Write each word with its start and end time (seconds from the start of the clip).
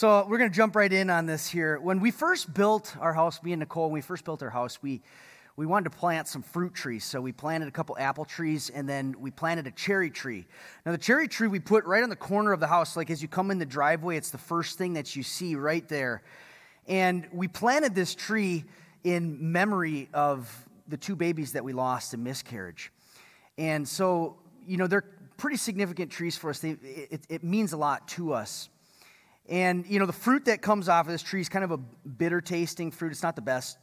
So 0.00 0.24
we're 0.26 0.38
going 0.38 0.48
to 0.48 0.56
jump 0.56 0.76
right 0.76 0.90
in 0.90 1.10
on 1.10 1.26
this 1.26 1.46
here. 1.46 1.78
When 1.78 2.00
we 2.00 2.10
first 2.10 2.54
built 2.54 2.96
our 3.00 3.12
house, 3.12 3.42
me 3.42 3.52
and 3.52 3.60
Nicole, 3.60 3.88
when 3.88 3.92
we 3.92 4.00
first 4.00 4.24
built 4.24 4.42
our 4.42 4.48
house, 4.48 4.78
we 4.80 5.02
we 5.56 5.66
wanted 5.66 5.90
to 5.90 5.98
plant 5.98 6.26
some 6.26 6.40
fruit 6.40 6.72
trees. 6.72 7.04
So 7.04 7.20
we 7.20 7.32
planted 7.32 7.68
a 7.68 7.70
couple 7.70 7.98
apple 7.98 8.24
trees 8.24 8.70
and 8.70 8.88
then 8.88 9.14
we 9.18 9.30
planted 9.30 9.66
a 9.66 9.70
cherry 9.70 10.08
tree. 10.08 10.46
Now, 10.86 10.92
the 10.92 10.96
cherry 10.96 11.28
tree 11.28 11.48
we 11.48 11.60
put 11.60 11.84
right 11.84 12.02
on 12.02 12.08
the 12.08 12.16
corner 12.16 12.52
of 12.52 12.60
the 12.60 12.66
house. 12.66 12.96
Like 12.96 13.10
as 13.10 13.20
you 13.20 13.28
come 13.28 13.50
in 13.50 13.58
the 13.58 13.66
driveway, 13.66 14.16
it's 14.16 14.30
the 14.30 14.38
first 14.38 14.78
thing 14.78 14.94
that 14.94 15.14
you 15.14 15.22
see 15.22 15.54
right 15.54 15.86
there. 15.86 16.22
And 16.88 17.28
we 17.30 17.46
planted 17.46 17.94
this 17.94 18.14
tree 18.14 18.64
in 19.04 19.52
memory 19.52 20.08
of 20.14 20.66
the 20.88 20.96
two 20.96 21.14
babies 21.14 21.52
that 21.52 21.62
we 21.62 21.74
lost 21.74 22.14
in 22.14 22.22
miscarriage. 22.22 22.90
And 23.58 23.86
so, 23.86 24.38
you 24.66 24.78
know, 24.78 24.86
they're 24.86 25.04
pretty 25.36 25.58
significant 25.58 26.10
trees 26.10 26.38
for 26.38 26.48
us. 26.48 26.60
They, 26.60 26.70
it, 26.70 27.20
it 27.28 27.44
means 27.44 27.74
a 27.74 27.76
lot 27.76 28.08
to 28.08 28.32
us. 28.32 28.70
And, 29.50 29.84
you 29.86 29.98
know, 29.98 30.06
the 30.06 30.12
fruit 30.12 30.46
that 30.46 30.62
comes 30.62 30.88
off 30.88 31.06
of 31.06 31.12
this 31.12 31.22
tree 31.22 31.40
is 31.40 31.48
kind 31.48 31.64
of 31.64 31.72
a 31.72 31.76
bitter 31.76 32.40
tasting 32.40 32.90
fruit. 32.90 33.10
It's 33.10 33.22
not 33.22 33.36
the 33.36 33.42
best 33.42 33.76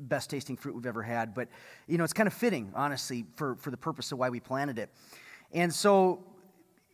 best 0.00 0.30
tasting 0.30 0.56
fruit 0.56 0.74
we've 0.74 0.86
ever 0.86 1.02
had. 1.02 1.34
But, 1.34 1.48
you 1.86 1.98
know, 1.98 2.04
it's 2.04 2.12
kind 2.12 2.26
of 2.26 2.32
fitting, 2.32 2.70
honestly, 2.74 3.24
for, 3.34 3.56
for 3.56 3.70
the 3.70 3.76
purpose 3.76 4.12
of 4.12 4.18
why 4.18 4.30
we 4.30 4.40
planted 4.40 4.78
it. 4.78 4.90
And 5.52 5.72
so, 5.72 6.22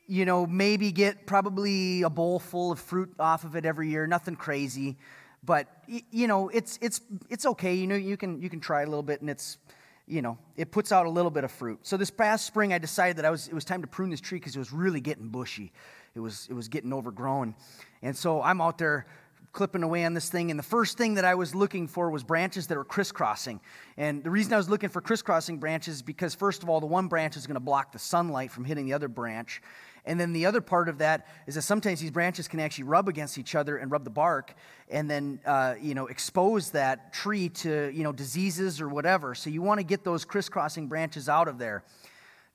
you 0.06 0.24
know, 0.24 0.46
maybe 0.46 0.92
get 0.92 1.26
probably 1.26 2.02
a 2.02 2.10
bowl 2.10 2.38
full 2.38 2.72
of 2.72 2.80
fruit 2.80 3.12
off 3.18 3.44
of 3.44 3.56
it 3.56 3.64
every 3.64 3.90
year, 3.90 4.06
nothing 4.06 4.36
crazy. 4.36 4.96
But, 5.42 5.68
you 6.10 6.26
know, 6.26 6.48
it's, 6.48 6.78
it's, 6.80 7.02
it's 7.28 7.44
okay. 7.44 7.74
You 7.74 7.86
know, 7.86 7.96
you 7.96 8.16
can, 8.16 8.40
you 8.40 8.48
can 8.48 8.60
try 8.60 8.82
a 8.82 8.86
little 8.86 9.02
bit 9.02 9.20
and 9.20 9.28
it's, 9.28 9.58
you 10.06 10.22
know, 10.22 10.38
it 10.56 10.70
puts 10.70 10.92
out 10.92 11.04
a 11.04 11.10
little 11.10 11.30
bit 11.30 11.44
of 11.44 11.50
fruit. 11.50 11.80
So 11.82 11.96
this 11.98 12.10
past 12.10 12.46
spring, 12.46 12.72
I 12.72 12.78
decided 12.78 13.16
that 13.18 13.26
I 13.26 13.30
was, 13.30 13.48
it 13.48 13.54
was 13.54 13.64
time 13.64 13.82
to 13.82 13.86
prune 13.86 14.10
this 14.10 14.20
tree 14.20 14.38
because 14.38 14.56
it 14.56 14.58
was 14.58 14.72
really 14.72 15.00
getting 15.00 15.28
bushy. 15.28 15.72
It 16.14 16.20
was, 16.20 16.46
it 16.48 16.54
was 16.54 16.68
getting 16.68 16.92
overgrown. 16.92 17.54
And 18.04 18.14
so 18.14 18.42
I'm 18.42 18.60
out 18.60 18.76
there 18.76 19.06
clipping 19.54 19.82
away 19.82 20.04
on 20.04 20.12
this 20.14 20.28
thing, 20.28 20.50
and 20.50 20.58
the 20.58 20.64
first 20.64 20.98
thing 20.98 21.14
that 21.14 21.24
I 21.24 21.36
was 21.36 21.54
looking 21.54 21.86
for 21.86 22.10
was 22.10 22.22
branches 22.22 22.66
that 22.66 22.76
were 22.76 22.84
crisscrossing. 22.84 23.60
And 23.96 24.22
the 24.22 24.30
reason 24.30 24.52
I 24.52 24.56
was 24.56 24.68
looking 24.68 24.90
for 24.90 25.00
crisscrossing 25.00 25.58
branches 25.58 25.96
is 25.96 26.02
because, 26.02 26.34
first 26.34 26.62
of 26.62 26.68
all, 26.68 26.80
the 26.80 26.86
one 26.86 27.06
branch 27.06 27.36
is 27.36 27.46
going 27.46 27.54
to 27.54 27.60
block 27.60 27.92
the 27.92 27.98
sunlight 27.98 28.50
from 28.50 28.64
hitting 28.64 28.84
the 28.84 28.92
other 28.92 29.08
branch. 29.08 29.62
And 30.04 30.20
then 30.20 30.32
the 30.34 30.44
other 30.44 30.60
part 30.60 30.90
of 30.90 30.98
that 30.98 31.28
is 31.46 31.54
that 31.54 31.62
sometimes 31.62 32.00
these 32.00 32.10
branches 32.10 32.46
can 32.46 32.60
actually 32.60 32.84
rub 32.84 33.08
against 33.08 33.38
each 33.38 33.54
other 33.54 33.78
and 33.78 33.90
rub 33.90 34.04
the 34.04 34.10
bark, 34.10 34.54
and 34.90 35.10
then 35.10 35.40
uh, 35.46 35.76
you 35.80 35.94
know 35.94 36.08
expose 36.08 36.72
that 36.72 37.14
tree 37.14 37.48
to 37.48 37.90
you 37.94 38.02
know 38.02 38.12
diseases 38.12 38.82
or 38.82 38.88
whatever. 38.88 39.34
So 39.34 39.48
you 39.48 39.62
want 39.62 39.80
to 39.80 39.84
get 39.84 40.04
those 40.04 40.26
crisscrossing 40.26 40.88
branches 40.88 41.28
out 41.28 41.48
of 41.48 41.58
there. 41.58 41.84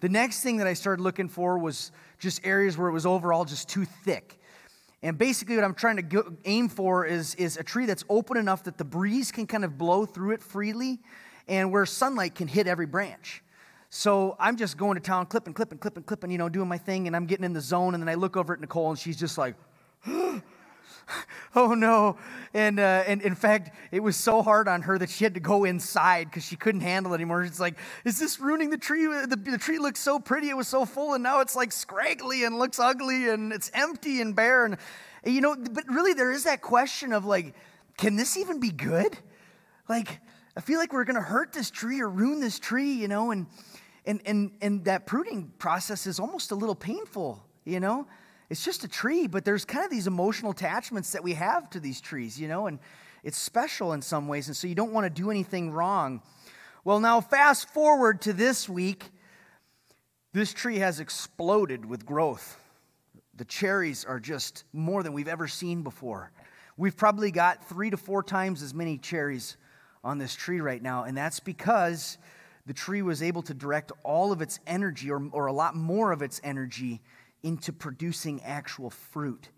The 0.01 0.09
next 0.09 0.43
thing 0.43 0.57
that 0.57 0.67
I 0.67 0.73
started 0.73 1.01
looking 1.01 1.27
for 1.27 1.57
was 1.57 1.91
just 2.19 2.45
areas 2.45 2.77
where 2.77 2.87
it 2.87 2.93
was 2.93 3.05
overall 3.05 3.45
just 3.45 3.67
too 3.67 3.85
thick. 3.85 4.38
And 5.01 5.17
basically, 5.17 5.55
what 5.55 5.63
I'm 5.63 5.75
trying 5.75 5.95
to 5.95 6.01
go, 6.01 6.33
aim 6.45 6.67
for 6.67 7.05
is, 7.05 7.35
is 7.35 7.57
a 7.57 7.63
tree 7.63 7.85
that's 7.85 8.03
open 8.09 8.37
enough 8.37 8.63
that 8.65 8.77
the 8.77 8.83
breeze 8.83 9.31
can 9.31 9.47
kind 9.47 9.63
of 9.63 9.77
blow 9.77 10.05
through 10.05 10.31
it 10.31 10.41
freely 10.41 10.99
and 11.47 11.71
where 11.71 11.85
sunlight 11.85 12.35
can 12.35 12.47
hit 12.47 12.67
every 12.67 12.85
branch. 12.85 13.41
So 13.89 14.35
I'm 14.39 14.57
just 14.57 14.77
going 14.77 14.95
to 14.95 15.01
town, 15.01 15.25
clipping, 15.25 15.53
clipping, 15.53 15.79
clipping, 15.79 16.03
clipping, 16.03 16.31
you 16.31 16.37
know, 16.37 16.49
doing 16.49 16.67
my 16.67 16.77
thing, 16.77 17.07
and 17.07 17.15
I'm 17.15 17.25
getting 17.25 17.45
in 17.45 17.53
the 17.53 17.61
zone. 17.61 17.95
And 17.95 18.03
then 18.03 18.09
I 18.09 18.15
look 18.15 18.37
over 18.37 18.53
at 18.53 18.59
Nicole, 18.59 18.89
and 18.89 18.99
she's 18.99 19.17
just 19.17 19.37
like, 19.37 19.55
oh 21.55 21.73
no. 21.73 22.17
And, 22.53 22.79
uh, 22.79 23.03
and 23.05 23.21
in 23.21 23.35
fact, 23.35 23.75
it 23.91 23.99
was 23.99 24.15
so 24.15 24.41
hard 24.41 24.67
on 24.67 24.81
her 24.83 24.97
that 24.97 25.09
she 25.09 25.23
had 25.23 25.35
to 25.35 25.39
go 25.39 25.65
inside 25.65 26.25
because 26.25 26.43
she 26.43 26.55
couldn't 26.55 26.81
handle 26.81 27.13
it 27.13 27.15
anymore. 27.15 27.43
It's 27.43 27.59
like, 27.59 27.77
is 28.05 28.19
this 28.19 28.39
ruining 28.39 28.69
the 28.69 28.77
tree? 28.77 29.05
The, 29.05 29.35
the 29.35 29.57
tree 29.57 29.79
looks 29.79 29.99
so 29.99 30.19
pretty. 30.19 30.49
It 30.49 30.57
was 30.57 30.67
so 30.67 30.85
full, 30.85 31.13
and 31.13 31.23
now 31.23 31.41
it's 31.41 31.55
like 31.55 31.71
scraggly 31.71 32.43
and 32.43 32.57
looks 32.57 32.79
ugly 32.79 33.29
and 33.29 33.53
it's 33.53 33.69
empty 33.73 34.21
and 34.21 34.35
bare. 34.35 34.65
And, 34.65 34.77
you 35.25 35.41
know, 35.41 35.55
but 35.55 35.87
really, 35.87 36.13
there 36.13 36.31
is 36.31 36.45
that 36.45 36.61
question 36.61 37.13
of 37.13 37.25
like, 37.25 37.53
can 37.97 38.15
this 38.15 38.37
even 38.37 38.59
be 38.59 38.71
good? 38.71 39.17
Like, 39.87 40.19
I 40.55 40.61
feel 40.61 40.79
like 40.79 40.93
we're 40.93 41.03
going 41.03 41.15
to 41.15 41.21
hurt 41.21 41.53
this 41.53 41.69
tree 41.69 42.01
or 42.01 42.09
ruin 42.09 42.39
this 42.39 42.59
tree, 42.59 42.93
you 42.93 43.07
know, 43.07 43.31
and, 43.31 43.47
and, 44.05 44.21
and, 44.25 44.51
and 44.61 44.85
that 44.85 45.05
pruning 45.05 45.51
process 45.57 46.07
is 46.07 46.19
almost 46.19 46.51
a 46.51 46.55
little 46.55 46.75
painful, 46.75 47.43
you 47.65 47.79
know? 47.79 48.07
It's 48.49 48.65
just 48.65 48.83
a 48.83 48.87
tree, 48.87 49.27
but 49.27 49.45
there's 49.45 49.65
kind 49.65 49.85
of 49.85 49.91
these 49.91 50.07
emotional 50.07 50.51
attachments 50.51 51.11
that 51.11 51.23
we 51.23 51.33
have 51.33 51.69
to 51.71 51.79
these 51.79 52.01
trees, 52.01 52.39
you 52.39 52.47
know, 52.47 52.67
and 52.67 52.79
it's 53.23 53.37
special 53.37 53.93
in 53.93 54.01
some 54.01 54.27
ways, 54.27 54.47
and 54.47 54.57
so 54.57 54.67
you 54.67 54.75
don't 54.75 54.91
want 54.93 55.05
to 55.05 55.09
do 55.09 55.29
anything 55.29 55.71
wrong. 55.71 56.21
Well, 56.83 56.99
now 56.99 57.21
fast 57.21 57.69
forward 57.69 58.21
to 58.21 58.33
this 58.33 58.67
week, 58.67 59.11
this 60.33 60.53
tree 60.53 60.79
has 60.79 60.99
exploded 60.99 61.85
with 61.85 62.05
growth. 62.05 62.59
The 63.35 63.45
cherries 63.45 64.05
are 64.05 64.19
just 64.19 64.63
more 64.73 65.03
than 65.03 65.13
we've 65.13 65.27
ever 65.27 65.47
seen 65.47 65.83
before. 65.83 66.31
We've 66.77 66.95
probably 66.95 67.31
got 67.31 67.67
three 67.67 67.89
to 67.89 67.97
four 67.97 68.23
times 68.23 68.63
as 68.63 68.73
many 68.73 68.97
cherries 68.97 69.57
on 70.03 70.17
this 70.17 70.33
tree 70.33 70.61
right 70.61 70.81
now, 70.81 71.03
and 71.03 71.15
that's 71.15 71.39
because 71.39 72.17
the 72.65 72.73
tree 72.73 73.01
was 73.01 73.21
able 73.21 73.41
to 73.43 73.53
direct 73.53 73.91
all 74.03 74.31
of 74.31 74.41
its 74.41 74.59
energy, 74.65 75.11
or, 75.11 75.21
or 75.31 75.47
a 75.47 75.53
lot 75.53 75.75
more 75.75 76.11
of 76.11 76.21
its 76.21 76.39
energy, 76.43 77.01
into 77.43 77.71
producing 77.73 78.41
actual 78.43 78.89
fruit. 78.89 79.49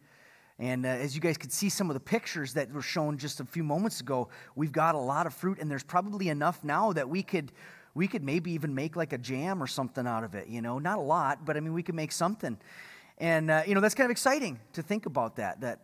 And 0.60 0.86
uh, 0.86 0.90
as 0.90 1.16
you 1.16 1.22
guys 1.22 1.38
could 1.38 1.52
see 1.52 1.70
some 1.70 1.90
of 1.90 1.96
the 1.96 2.00
pictures 2.00 2.54
that 2.54 2.72
were 2.72 2.84
shown 2.84 3.18
just 3.18 3.40
a 3.40 3.46
few 3.46 3.64
moments 3.64 4.00
ago, 4.00 4.30
we've 4.56 4.72
got 4.72 4.94
a 4.94 5.00
lot 5.00 5.26
of 5.26 5.34
fruit, 5.34 5.58
and 5.60 5.70
there's 5.72 5.84
probably 5.84 6.30
enough 6.30 6.64
now 6.64 6.94
that 6.94 7.10
we 7.10 7.24
could 7.24 7.52
we 7.94 8.08
could 8.08 8.24
maybe 8.24 8.52
even 8.52 8.74
make 8.74 8.96
like 8.96 9.12
a 9.12 9.18
jam 9.18 9.62
or 9.62 9.68
something 9.68 10.08
out 10.08 10.24
of 10.24 10.36
it. 10.36 10.48
You 10.48 10.62
know, 10.62 10.80
not 10.80 10.98
a 10.98 11.02
lot, 11.02 11.46
but 11.46 11.58
I 11.58 11.60
mean 11.60 11.74
we 11.74 11.84
could 11.84 11.96
make 11.96 12.12
something. 12.12 12.58
And 13.18 13.50
uh, 13.50 13.64
you 13.66 13.74
know 13.74 13.82
that's 13.82 13.96
kind 13.96 14.06
of 14.06 14.12
exciting 14.12 14.60
to 14.74 14.84
think 14.84 15.08
about 15.08 15.38
that. 15.38 15.62
That 15.62 15.80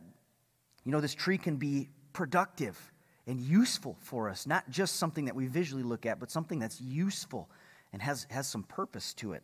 you 0.83 0.91
know 0.91 1.01
this 1.01 1.15
tree 1.15 1.39
can 1.39 1.57
be 1.57 1.89
productive 2.13 2.79
and 3.25 3.39
useful 3.39 3.97
for 3.99 4.29
us, 4.29 4.45
not 4.45 4.69
just 4.69 4.97
something 4.97 5.25
that 5.25 5.35
we 5.35 5.47
visually 5.47 5.83
look 5.83 6.05
at, 6.05 6.19
but 6.19 6.29
something 6.29 6.59
that's 6.59 6.79
useful 6.79 7.49
and 7.93 8.01
has 8.01 8.27
has 8.29 8.47
some 8.47 8.61
purpose 8.61 9.15
to 9.15 9.33
it. 9.33 9.41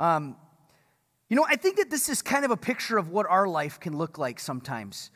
Um, 0.00 0.36
you 1.30 1.36
know, 1.36 1.46
I 1.48 1.54
think 1.54 1.76
that 1.76 1.90
this 1.90 2.08
is 2.08 2.22
kind 2.22 2.44
of 2.44 2.50
a 2.50 2.56
picture 2.56 2.98
of 2.98 3.10
what 3.10 3.24
our 3.26 3.46
life 3.46 3.78
can 3.78 3.96
look 3.96 4.18
like 4.18 4.40
sometimes. 4.40 5.12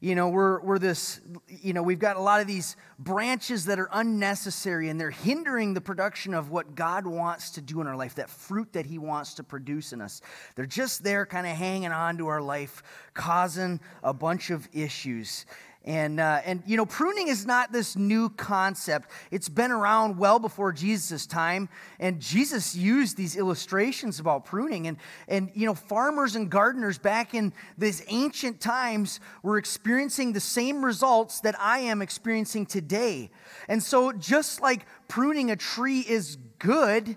You 0.00 0.14
know, 0.14 0.28
we're, 0.28 0.60
we're 0.60 0.78
this, 0.78 1.22
you 1.48 1.72
know, 1.72 1.82
we've 1.82 1.98
got 1.98 2.16
a 2.16 2.20
lot 2.20 2.42
of 2.42 2.46
these 2.46 2.76
branches 2.98 3.64
that 3.64 3.78
are 3.78 3.88
unnecessary 3.90 4.90
and 4.90 5.00
they're 5.00 5.10
hindering 5.10 5.72
the 5.72 5.80
production 5.80 6.34
of 6.34 6.50
what 6.50 6.74
God 6.74 7.06
wants 7.06 7.52
to 7.52 7.62
do 7.62 7.80
in 7.80 7.86
our 7.86 7.96
life, 7.96 8.16
that 8.16 8.28
fruit 8.28 8.74
that 8.74 8.84
He 8.84 8.98
wants 8.98 9.32
to 9.34 9.42
produce 9.42 9.94
in 9.94 10.02
us. 10.02 10.20
They're 10.54 10.66
just 10.66 11.02
there 11.02 11.24
kind 11.24 11.46
of 11.46 11.56
hanging 11.56 11.90
on 11.90 12.18
to 12.18 12.26
our 12.26 12.42
life, 12.42 12.82
causing 13.14 13.80
a 14.02 14.12
bunch 14.12 14.50
of 14.50 14.68
issues. 14.74 15.46
And, 15.86 16.18
uh, 16.18 16.40
and, 16.44 16.64
you 16.66 16.76
know, 16.76 16.84
pruning 16.84 17.28
is 17.28 17.46
not 17.46 17.70
this 17.70 17.94
new 17.94 18.28
concept. 18.30 19.08
It's 19.30 19.48
been 19.48 19.70
around 19.70 20.18
well 20.18 20.40
before 20.40 20.72
Jesus' 20.72 21.26
time. 21.26 21.68
And 22.00 22.20
Jesus 22.20 22.74
used 22.74 23.16
these 23.16 23.36
illustrations 23.36 24.18
about 24.18 24.44
pruning. 24.44 24.88
And, 24.88 24.96
and, 25.28 25.52
you 25.54 25.64
know, 25.64 25.74
farmers 25.74 26.34
and 26.34 26.50
gardeners 26.50 26.98
back 26.98 27.34
in 27.34 27.52
these 27.78 28.02
ancient 28.08 28.60
times 28.60 29.20
were 29.44 29.58
experiencing 29.58 30.32
the 30.32 30.40
same 30.40 30.84
results 30.84 31.38
that 31.40 31.54
I 31.60 31.78
am 31.78 32.02
experiencing 32.02 32.66
today. 32.66 33.30
And 33.68 33.80
so, 33.80 34.10
just 34.10 34.60
like 34.60 34.86
pruning 35.06 35.52
a 35.52 35.56
tree 35.56 36.00
is 36.00 36.36
good, 36.58 37.16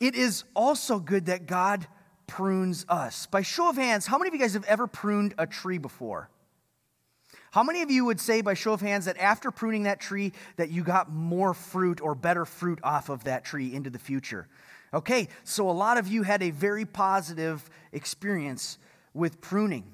it 0.00 0.16
is 0.16 0.42
also 0.56 0.98
good 0.98 1.26
that 1.26 1.46
God 1.46 1.86
prunes 2.26 2.84
us. 2.88 3.26
By 3.26 3.42
show 3.42 3.68
of 3.68 3.76
hands, 3.76 4.06
how 4.06 4.18
many 4.18 4.26
of 4.26 4.34
you 4.34 4.40
guys 4.40 4.54
have 4.54 4.64
ever 4.64 4.88
pruned 4.88 5.34
a 5.38 5.46
tree 5.46 5.78
before? 5.78 6.30
How 7.50 7.64
many 7.64 7.82
of 7.82 7.90
you 7.90 8.04
would 8.04 8.20
say, 8.20 8.42
by 8.42 8.54
show 8.54 8.72
of 8.72 8.80
hands, 8.80 9.06
that 9.06 9.18
after 9.18 9.50
pruning 9.50 9.82
that 9.84 10.00
tree, 10.00 10.32
that 10.56 10.70
you 10.70 10.84
got 10.84 11.12
more 11.12 11.52
fruit 11.52 12.00
or 12.00 12.14
better 12.14 12.44
fruit 12.44 12.78
off 12.82 13.08
of 13.08 13.24
that 13.24 13.44
tree 13.44 13.74
into 13.74 13.90
the 13.90 13.98
future? 13.98 14.46
Okay, 14.94 15.28
so 15.44 15.68
a 15.68 15.72
lot 15.72 15.98
of 15.98 16.08
you 16.08 16.22
had 16.22 16.42
a 16.42 16.50
very 16.50 16.84
positive 16.84 17.68
experience 17.92 18.78
with 19.14 19.40
pruning. 19.40 19.84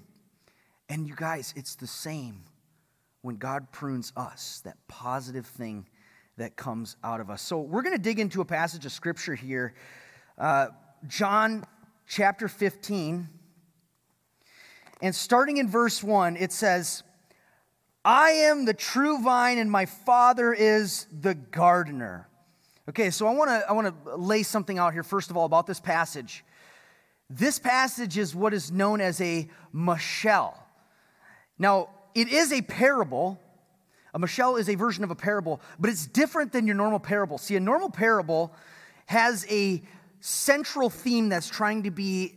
And 0.89 1.07
you 1.07 1.15
guys, 1.17 1.53
it's 1.57 1.75
the 1.75 1.87
same 1.87 2.43
when 3.23 3.37
God 3.37 3.73
prunes 3.73 4.13
us, 4.17 4.61
that 4.65 4.77
positive 4.87 5.47
thing 5.47 5.87
that 6.37 6.57
comes 6.57 6.97
out 7.03 7.21
of 7.21 7.31
us. 7.31 7.43
So 7.43 7.61
we're 7.61 7.83
going 7.83 7.97
to 7.97 8.03
dig 8.03 8.21
into 8.21 8.41
a 8.41 8.45
passage 8.45 8.87
of 8.87 8.93
scripture 8.93 9.35
here. 9.35 9.75
Uh, 10.39 10.69
John 11.09 11.65
chapter 12.07 12.49
15. 12.49 13.29
And 15.03 15.15
starting 15.15 15.57
in 15.57 15.69
verse 15.69 16.03
1, 16.03 16.37
it 16.37 16.53
says, 16.53 17.03
I 18.07 18.31
am 18.31 18.67
the 18.67 18.73
true 18.73 19.21
vine, 19.21 19.59
and 19.59 19.69
my 19.69 19.85
Father 19.85 20.55
is 20.55 21.09
the 21.11 21.35
gardener. 21.35 22.29
Okay, 22.89 23.11
so 23.11 23.27
I 23.27 23.35
want 23.35 23.51
to 23.51 23.69
I 23.69 23.73
want 23.73 24.05
to 24.05 24.15
lay 24.15 24.45
something 24.45 24.79
out 24.79 24.93
here 24.93 25.03
first 25.03 25.29
of 25.29 25.37
all 25.37 25.45
about 25.45 25.67
this 25.67 25.81
passage. 25.81 26.45
This 27.29 27.59
passage 27.59 28.17
is 28.17 28.33
what 28.33 28.55
is 28.55 28.71
known 28.71 29.01
as 29.01 29.21
a 29.21 29.49
mashal. 29.75 30.55
Now, 31.59 31.89
it 32.15 32.29
is 32.29 32.53
a 32.53 32.63
parable. 32.63 33.41
A 34.15 34.21
mashal 34.21 34.57
is 34.61 34.69
a 34.69 34.77
version 34.77 35.03
of 35.03 35.11
a 35.11 35.17
parable, 35.17 35.61
but 35.81 35.91
it's 35.91 36.07
different 36.07 36.53
than 36.53 36.65
your 36.65 36.77
normal 36.77 37.01
parable. 37.01 37.39
See, 37.39 37.57
a 37.57 37.61
normal 37.61 37.91
parable 37.91 38.55
has 39.07 39.45
a 39.51 39.83
central 40.21 40.91
theme 40.91 41.29
that's 41.29 41.49
trying 41.49 41.83
to 41.83 41.91
be 41.91 42.37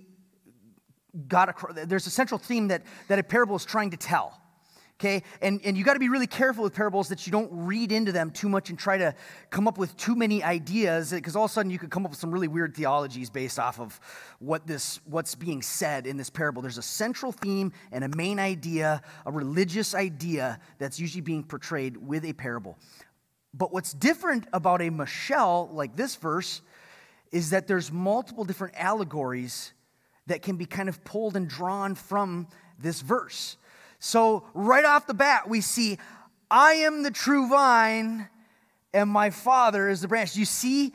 got 1.28 1.48
across, 1.48 1.76
there's 1.86 2.08
a 2.08 2.10
central 2.10 2.40
theme 2.40 2.70
that, 2.70 2.82
that 3.08 3.20
a 3.20 3.24
parable 3.24 3.56
is 3.56 3.66
trying 3.66 3.92
to 3.92 3.98
tell. 3.98 4.40
Okay, 5.00 5.24
and, 5.42 5.62
and 5.64 5.78
you 5.78 5.86
got 5.86 5.94
to 5.94 6.00
be 6.00 6.10
really 6.10 6.28
careful 6.28 6.62
with 6.62 6.74
parables 6.74 7.08
that 7.08 7.26
you 7.26 7.32
don't 7.32 7.50
read 7.54 7.94
into 7.94 8.12
them 8.12 8.32
too 8.32 8.50
much 8.50 8.70
and 8.70 8.78
try 8.78 8.98
to 8.98 9.16
come 9.50 9.66
up 9.66 9.78
with 9.78 9.96
too 9.96 10.14
many 10.14 10.44
ideas 10.44 11.12
because 11.12 11.38
all 11.38 11.46
of 11.46 11.52
a 11.52 11.54
sudden 11.54 11.72
you 11.72 11.80
could 11.80 11.90
come 11.90 12.04
up 12.04 12.12
with 12.12 12.20
some 12.20 12.32
really 12.32 12.50
weird 12.50 12.76
theologies 12.76 13.30
based 13.30 13.60
off 13.60 13.80
of 13.80 13.98
what 14.40 14.68
this 14.68 15.00
what's 15.06 15.36
being 15.36 15.62
said 15.62 16.06
in 16.06 16.18
this 16.18 16.30
parable. 16.30 16.62
There's 16.62 16.78
a 16.78 16.82
central 16.82 17.32
theme 17.32 17.72
and 17.94 18.04
a 18.04 18.14
main 18.18 18.40
idea, 18.40 19.02
a 19.26 19.32
religious 19.32 19.96
idea 19.96 20.60
that's 20.80 21.00
usually 21.00 21.22
being 21.22 21.46
portrayed 21.46 21.96
with 21.96 22.26
a 22.26 22.34
parable. 22.34 22.78
But 23.54 23.72
what's 23.72 23.94
different 23.94 24.48
about 24.52 24.82
a 24.82 24.92
mashal 24.92 25.74
like 25.74 25.96
this 25.96 26.18
verse 26.18 26.62
is 27.32 27.52
that 27.52 27.68
there's 27.68 27.90
multiple 27.90 28.44
different 28.44 28.74
allegories 28.78 29.72
that 30.28 30.42
can 30.42 30.58
be 30.58 30.66
kind 30.66 30.90
of 30.90 31.02
pulled 31.06 31.38
and 31.38 31.48
drawn 31.48 31.96
from 31.96 32.50
this 32.78 33.00
verse. 33.00 33.56
So, 34.00 34.46
right 34.54 34.86
off 34.86 35.08
the 35.08 35.14
bat, 35.14 35.50
we 35.50 35.62
see, 35.62 35.98
I 36.50 36.74
am 36.74 37.04
the 37.04 37.12
true 37.12 37.50
vine, 37.50 38.28
and 38.94 39.10
my 39.10 39.30
father 39.30 39.90
is 39.90 40.02
the 40.02 40.08
branch. 40.08 40.36
You 40.36 40.46
see, 40.46 40.94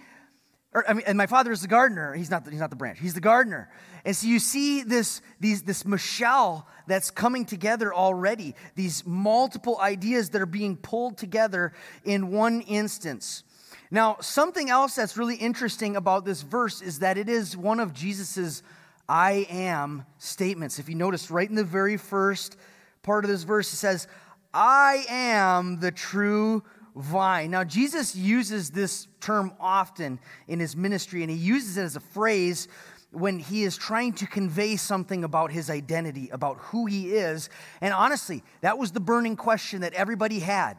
or, 0.72 0.88
I 0.88 0.94
mean, 0.94 1.04
and 1.06 1.16
my 1.16 1.26
father 1.26 1.52
is 1.52 1.62
the 1.62 1.68
gardener. 1.68 2.14
He's 2.14 2.30
not 2.30 2.44
the, 2.44 2.50
he's 2.50 2.60
not 2.60 2.70
the 2.70 2.76
branch, 2.76 2.98
he's 2.98 3.14
the 3.14 3.20
gardener. 3.20 3.70
And 4.04 4.14
so 4.14 4.26
you 4.26 4.38
see 4.38 4.82
this, 4.82 5.22
these, 5.40 5.62
this 5.62 5.84
mashal 5.84 6.64
that's 6.86 7.10
coming 7.10 7.46
together 7.46 7.94
already, 7.94 8.54
these 8.74 9.06
multiple 9.06 9.78
ideas 9.80 10.30
that 10.30 10.42
are 10.42 10.46
being 10.46 10.76
pulled 10.76 11.16
together 11.16 11.72
in 12.04 12.30
one 12.30 12.60
instance. 12.62 13.44
Now, 13.90 14.16
something 14.20 14.68
else 14.68 14.94
that's 14.94 15.16
really 15.16 15.36
interesting 15.36 15.96
about 15.96 16.24
this 16.24 16.42
verse 16.42 16.82
is 16.82 16.98
that 16.98 17.16
it 17.16 17.28
is 17.28 17.56
one 17.56 17.80
of 17.80 17.94
Jesus's 17.94 18.62
I 19.08 19.46
am 19.50 20.04
statements. 20.18 20.78
If 20.78 20.88
you 20.88 20.94
notice, 20.94 21.30
right 21.30 21.48
in 21.48 21.54
the 21.54 21.64
very 21.64 21.96
first 21.96 22.56
part 23.04 23.24
of 23.24 23.30
this 23.30 23.44
verse, 23.44 23.72
it 23.72 23.76
says, 23.76 24.08
I 24.52 25.04
am 25.08 25.78
the 25.78 25.92
true 25.92 26.64
vine. 26.96 27.50
Now, 27.50 27.62
Jesus 27.62 28.16
uses 28.16 28.70
this 28.70 29.06
term 29.20 29.52
often 29.60 30.18
in 30.48 30.58
his 30.58 30.76
ministry, 30.76 31.22
and 31.22 31.30
he 31.30 31.36
uses 31.36 31.76
it 31.76 31.82
as 31.82 31.96
a 31.96 32.00
phrase 32.00 32.66
when 33.10 33.38
he 33.38 33.62
is 33.62 33.76
trying 33.76 34.12
to 34.14 34.26
convey 34.26 34.76
something 34.76 35.22
about 35.22 35.52
his 35.52 35.70
identity, 35.70 36.28
about 36.30 36.58
who 36.58 36.86
he 36.86 37.12
is. 37.14 37.48
And 37.80 37.94
honestly, 37.94 38.42
that 38.60 38.78
was 38.78 38.90
the 38.90 39.00
burning 39.00 39.36
question 39.36 39.82
that 39.82 39.94
everybody 39.94 40.40
had 40.40 40.74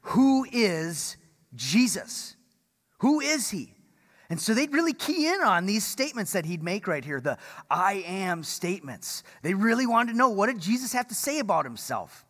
Who 0.00 0.46
is 0.50 1.16
Jesus? 1.54 2.36
Who 3.00 3.20
is 3.20 3.50
he? 3.50 3.74
And 4.30 4.40
so 4.40 4.52
they'd 4.52 4.72
really 4.72 4.92
key 4.92 5.26
in 5.26 5.40
on 5.40 5.64
these 5.64 5.86
statements 5.86 6.32
that 6.32 6.44
he'd 6.44 6.62
make 6.62 6.86
right 6.86 7.04
here, 7.04 7.20
the 7.20 7.38
I 7.70 8.04
am 8.06 8.44
statements. 8.44 9.22
They 9.42 9.54
really 9.54 9.86
wanted 9.86 10.12
to 10.12 10.18
know 10.18 10.28
what 10.28 10.46
did 10.46 10.60
Jesus 10.60 10.92
have 10.92 11.08
to 11.08 11.14
say 11.14 11.38
about 11.38 11.64
himself. 11.64 12.26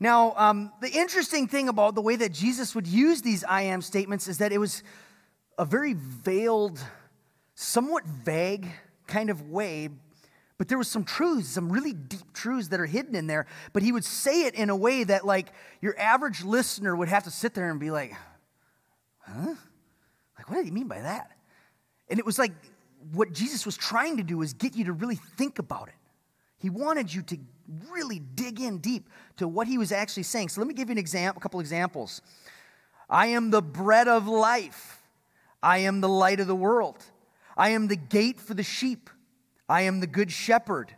Now, 0.00 0.34
um, 0.36 0.72
the 0.80 0.90
interesting 0.90 1.46
thing 1.46 1.68
about 1.68 1.94
the 1.94 2.02
way 2.02 2.16
that 2.16 2.32
Jesus 2.32 2.74
would 2.74 2.88
use 2.88 3.22
these 3.22 3.44
I 3.44 3.62
am 3.62 3.82
statements 3.82 4.26
is 4.26 4.38
that 4.38 4.52
it 4.52 4.58
was 4.58 4.82
a 5.56 5.64
very 5.64 5.94
veiled, 5.94 6.80
somewhat 7.54 8.04
vague 8.04 8.68
kind 9.06 9.30
of 9.30 9.50
way, 9.50 9.88
but 10.58 10.66
there 10.66 10.78
was 10.78 10.88
some 10.88 11.04
truths, 11.04 11.48
some 11.48 11.70
really 11.70 11.92
deep 11.92 12.32
truths 12.32 12.68
that 12.68 12.80
are 12.80 12.86
hidden 12.86 13.14
in 13.14 13.28
there. 13.28 13.46
But 13.72 13.84
he 13.84 13.92
would 13.92 14.04
say 14.04 14.46
it 14.46 14.54
in 14.54 14.70
a 14.70 14.76
way 14.76 15.04
that, 15.04 15.24
like, 15.24 15.52
your 15.80 15.98
average 15.98 16.42
listener 16.42 16.96
would 16.96 17.08
have 17.08 17.24
to 17.24 17.30
sit 17.30 17.54
there 17.54 17.70
and 17.70 17.78
be 17.78 17.92
like, 17.92 18.12
huh? 19.20 19.54
Like, 20.36 20.48
what 20.48 20.56
did 20.56 20.64
he 20.64 20.70
mean 20.70 20.88
by 20.88 21.00
that? 21.00 21.30
And 22.08 22.18
it 22.18 22.26
was 22.26 22.38
like 22.38 22.52
what 23.12 23.32
Jesus 23.32 23.66
was 23.66 23.76
trying 23.76 24.16
to 24.16 24.22
do 24.22 24.38
was 24.38 24.52
get 24.52 24.74
you 24.74 24.84
to 24.84 24.92
really 24.92 25.16
think 25.16 25.58
about 25.58 25.88
it. 25.88 25.94
He 26.58 26.70
wanted 26.70 27.12
you 27.12 27.22
to 27.22 27.38
really 27.90 28.18
dig 28.18 28.60
in 28.60 28.78
deep 28.78 29.08
to 29.36 29.46
what 29.46 29.66
he 29.66 29.78
was 29.78 29.92
actually 29.92 30.22
saying. 30.22 30.48
So 30.48 30.60
let 30.60 30.68
me 30.68 30.74
give 30.74 30.88
you 30.88 30.92
an 30.92 30.98
example, 30.98 31.40
a 31.40 31.42
couple 31.42 31.60
examples. 31.60 32.22
I 33.08 33.26
am 33.28 33.50
the 33.50 33.62
bread 33.62 34.08
of 34.08 34.26
life. 34.26 35.02
I 35.62 35.78
am 35.78 36.00
the 36.00 36.08
light 36.08 36.40
of 36.40 36.46
the 36.46 36.54
world. 36.54 36.98
I 37.56 37.70
am 37.70 37.88
the 37.88 37.96
gate 37.96 38.40
for 38.40 38.54
the 38.54 38.62
sheep. 38.62 39.10
I 39.68 39.82
am 39.82 40.00
the 40.00 40.06
good 40.06 40.32
shepherd. 40.32 40.94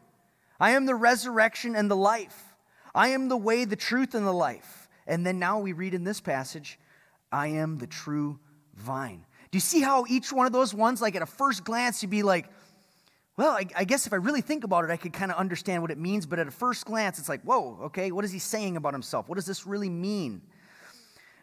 I 0.59 0.71
am 0.71 0.87
the 0.87 0.95
resurrection 0.95 1.77
and 1.77 1.91
the 1.91 1.97
life. 1.97 2.55
I 2.95 3.09
am 3.09 3.29
the 3.29 3.37
way, 3.37 3.65
the 3.65 3.77
truth, 3.77 4.15
and 4.15 4.27
the 4.27 4.33
life. 4.33 4.89
And 5.07 5.27
then 5.27 5.39
now 5.39 5.59
we 5.59 5.73
read 5.73 5.95
in 5.95 6.05
this 6.05 6.21
passage, 6.21 6.79
I 7.31 7.49
am 7.49 7.79
the 7.79 7.87
true 7.87 8.39
vine. 8.75 9.26
Do 9.51 9.57
you 9.57 9.61
see 9.61 9.81
how 9.81 10.05
each 10.09 10.33
one 10.33 10.47
of 10.47 10.53
those 10.53 10.75
ones, 10.75 11.01
like 11.01 11.15
at 11.15 11.23
a 11.23 11.27
first 11.27 11.65
glance, 11.65 12.03
you'd 12.03 12.11
be 12.11 12.23
like, 12.23 12.49
well, 13.37 13.53
I, 13.53 13.67
I 13.77 13.85
guess 13.85 14.07
if 14.07 14.13
I 14.13 14.17
really 14.17 14.41
think 14.41 14.65
about 14.65 14.85
it, 14.85 14.91
I 14.91 14.97
could 14.97 15.13
kind 15.13 15.31
of 15.31 15.37
understand 15.37 15.83
what 15.83 15.91
it 15.91 15.99
means. 15.99 16.25
But 16.27 16.39
at 16.39 16.49
a 16.49 16.51
first 16.51 16.87
glance, 16.87 17.19
it's 17.19 17.29
like, 17.29 17.43
whoa, 17.43 17.79
okay, 17.85 18.11
what 18.11 18.25
is 18.25 18.33
he 18.33 18.39
saying 18.39 18.77
about 18.77 18.95
himself? 18.95 19.29
What 19.29 19.37
does 19.37 19.47
this 19.47 19.67
really 19.67 19.91
mean? 19.91 20.41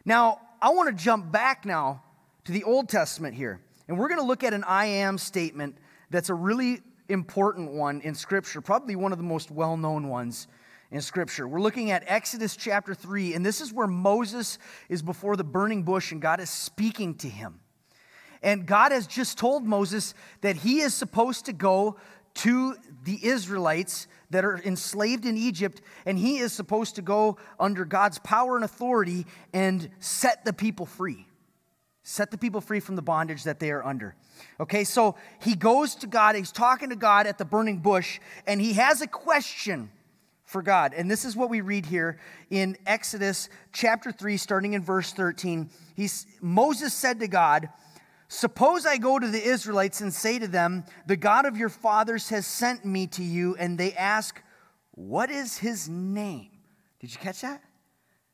Now, 0.04 0.40
I 0.60 0.70
want 0.70 0.96
to 0.96 1.04
jump 1.04 1.30
back 1.30 1.64
now 1.64 2.02
to 2.44 2.52
the 2.52 2.64
Old 2.64 2.88
Testament 2.88 3.34
here. 3.34 3.60
And 3.88 3.98
we're 3.98 4.08
going 4.08 4.20
to 4.20 4.26
look 4.26 4.44
at 4.44 4.54
an 4.54 4.64
I 4.64 4.86
am 4.86 5.18
statement 5.18 5.76
that's 6.10 6.30
a 6.30 6.34
really 6.34 6.80
important 7.08 7.72
one 7.72 8.00
in 8.00 8.14
Scripture, 8.14 8.60
probably 8.60 8.96
one 8.96 9.12
of 9.12 9.18
the 9.18 9.24
most 9.24 9.50
well 9.50 9.76
known 9.76 10.08
ones 10.08 10.48
in 10.90 11.00
Scripture. 11.00 11.46
We're 11.46 11.60
looking 11.60 11.90
at 11.90 12.02
Exodus 12.06 12.56
chapter 12.56 12.94
3, 12.94 13.34
and 13.34 13.44
this 13.44 13.60
is 13.60 13.72
where 13.72 13.86
Moses 13.86 14.58
is 14.88 15.02
before 15.02 15.36
the 15.36 15.44
burning 15.44 15.82
bush 15.82 16.12
and 16.12 16.20
God 16.20 16.40
is 16.40 16.50
speaking 16.50 17.14
to 17.16 17.28
him. 17.28 17.60
And 18.44 18.66
God 18.66 18.92
has 18.92 19.08
just 19.08 19.38
told 19.38 19.64
Moses 19.64 20.14
that 20.42 20.56
he 20.56 20.80
is 20.80 20.94
supposed 20.94 21.46
to 21.46 21.52
go 21.52 21.96
to 22.34 22.76
the 23.04 23.26
Israelites 23.26 24.06
that 24.30 24.44
are 24.44 24.60
enslaved 24.64 25.24
in 25.24 25.36
Egypt, 25.36 25.80
and 26.04 26.18
he 26.18 26.38
is 26.38 26.52
supposed 26.52 26.96
to 26.96 27.02
go 27.02 27.38
under 27.58 27.84
God's 27.84 28.18
power 28.18 28.56
and 28.56 28.64
authority 28.64 29.26
and 29.52 29.88
set 29.98 30.44
the 30.44 30.52
people 30.52 30.86
free. 30.86 31.26
Set 32.02 32.30
the 32.30 32.36
people 32.36 32.60
free 32.60 32.80
from 32.80 32.96
the 32.96 33.02
bondage 33.02 33.44
that 33.44 33.60
they 33.60 33.70
are 33.70 33.84
under. 33.84 34.14
Okay, 34.60 34.84
so 34.84 35.14
he 35.40 35.54
goes 35.54 35.94
to 35.96 36.06
God, 36.06 36.36
he's 36.36 36.52
talking 36.52 36.90
to 36.90 36.96
God 36.96 37.26
at 37.26 37.38
the 37.38 37.44
burning 37.46 37.78
bush, 37.78 38.20
and 38.46 38.60
he 38.60 38.74
has 38.74 39.00
a 39.00 39.06
question 39.06 39.90
for 40.44 40.60
God. 40.60 40.92
And 40.94 41.10
this 41.10 41.24
is 41.24 41.34
what 41.34 41.48
we 41.48 41.62
read 41.62 41.86
here 41.86 42.18
in 42.50 42.76
Exodus 42.86 43.48
chapter 43.72 44.12
3, 44.12 44.36
starting 44.36 44.74
in 44.74 44.82
verse 44.82 45.12
13. 45.12 45.70
He's, 45.96 46.26
Moses 46.42 46.92
said 46.92 47.20
to 47.20 47.28
God, 47.28 47.70
Suppose 48.34 48.84
I 48.84 48.96
go 48.96 49.20
to 49.20 49.28
the 49.28 49.40
Israelites 49.40 50.00
and 50.00 50.12
say 50.12 50.40
to 50.40 50.48
them, 50.48 50.82
The 51.06 51.16
God 51.16 51.46
of 51.46 51.56
your 51.56 51.68
fathers 51.68 52.30
has 52.30 52.48
sent 52.48 52.84
me 52.84 53.06
to 53.06 53.22
you, 53.22 53.54
and 53.60 53.78
they 53.78 53.92
ask, 53.92 54.42
What 54.90 55.30
is 55.30 55.56
his 55.56 55.88
name? 55.88 56.50
Did 56.98 57.12
you 57.12 57.18
catch 57.20 57.42
that? 57.42 57.62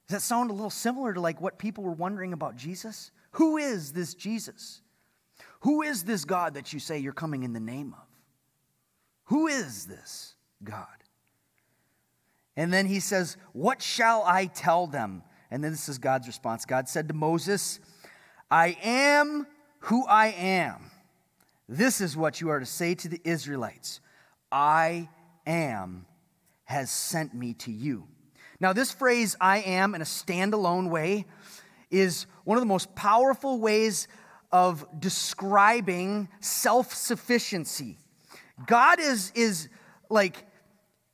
Does 0.08 0.14
that 0.14 0.22
sound 0.22 0.48
a 0.48 0.54
little 0.54 0.70
similar 0.70 1.12
to 1.12 1.20
like 1.20 1.42
what 1.42 1.58
people 1.58 1.84
were 1.84 1.92
wondering 1.92 2.32
about 2.32 2.56
Jesus? 2.56 3.10
Who 3.32 3.58
is 3.58 3.92
this 3.92 4.14
Jesus? 4.14 4.80
Who 5.60 5.82
is 5.82 6.04
this 6.04 6.24
God 6.24 6.54
that 6.54 6.72
you 6.72 6.80
say 6.80 6.98
you're 6.98 7.12
coming 7.12 7.42
in 7.42 7.52
the 7.52 7.60
name 7.60 7.92
of? 7.92 8.06
Who 9.24 9.48
is 9.48 9.84
this 9.84 10.34
God? 10.64 10.86
And 12.56 12.72
then 12.72 12.86
he 12.86 13.00
says, 13.00 13.36
What 13.52 13.82
shall 13.82 14.24
I 14.26 14.46
tell 14.46 14.86
them? 14.86 15.24
And 15.50 15.62
then 15.62 15.72
this 15.72 15.90
is 15.90 15.98
God's 15.98 16.26
response. 16.26 16.64
God 16.64 16.88
said 16.88 17.06
to 17.08 17.14
Moses, 17.14 17.80
I 18.50 18.78
am 18.82 19.46
who 19.80 20.06
I 20.06 20.28
am. 20.28 20.90
This 21.68 22.00
is 22.00 22.16
what 22.16 22.40
you 22.40 22.50
are 22.50 22.60
to 22.60 22.66
say 22.66 22.94
to 22.96 23.08
the 23.08 23.20
Israelites 23.24 24.00
I 24.50 25.08
am 25.46 26.06
has 26.64 26.90
sent 26.90 27.34
me 27.34 27.54
to 27.54 27.72
you. 27.72 28.06
Now, 28.60 28.72
this 28.72 28.92
phrase, 28.92 29.36
I 29.40 29.58
am, 29.58 29.94
in 29.94 30.02
a 30.02 30.04
standalone 30.04 30.90
way, 30.90 31.24
is 31.90 32.26
one 32.44 32.58
of 32.58 32.62
the 32.62 32.66
most 32.66 32.94
powerful 32.94 33.58
ways 33.58 34.06
of 34.52 34.86
describing 34.98 36.28
self 36.40 36.92
sufficiency. 36.92 37.96
God 38.66 39.00
is, 39.00 39.32
is 39.34 39.68
like, 40.10 40.44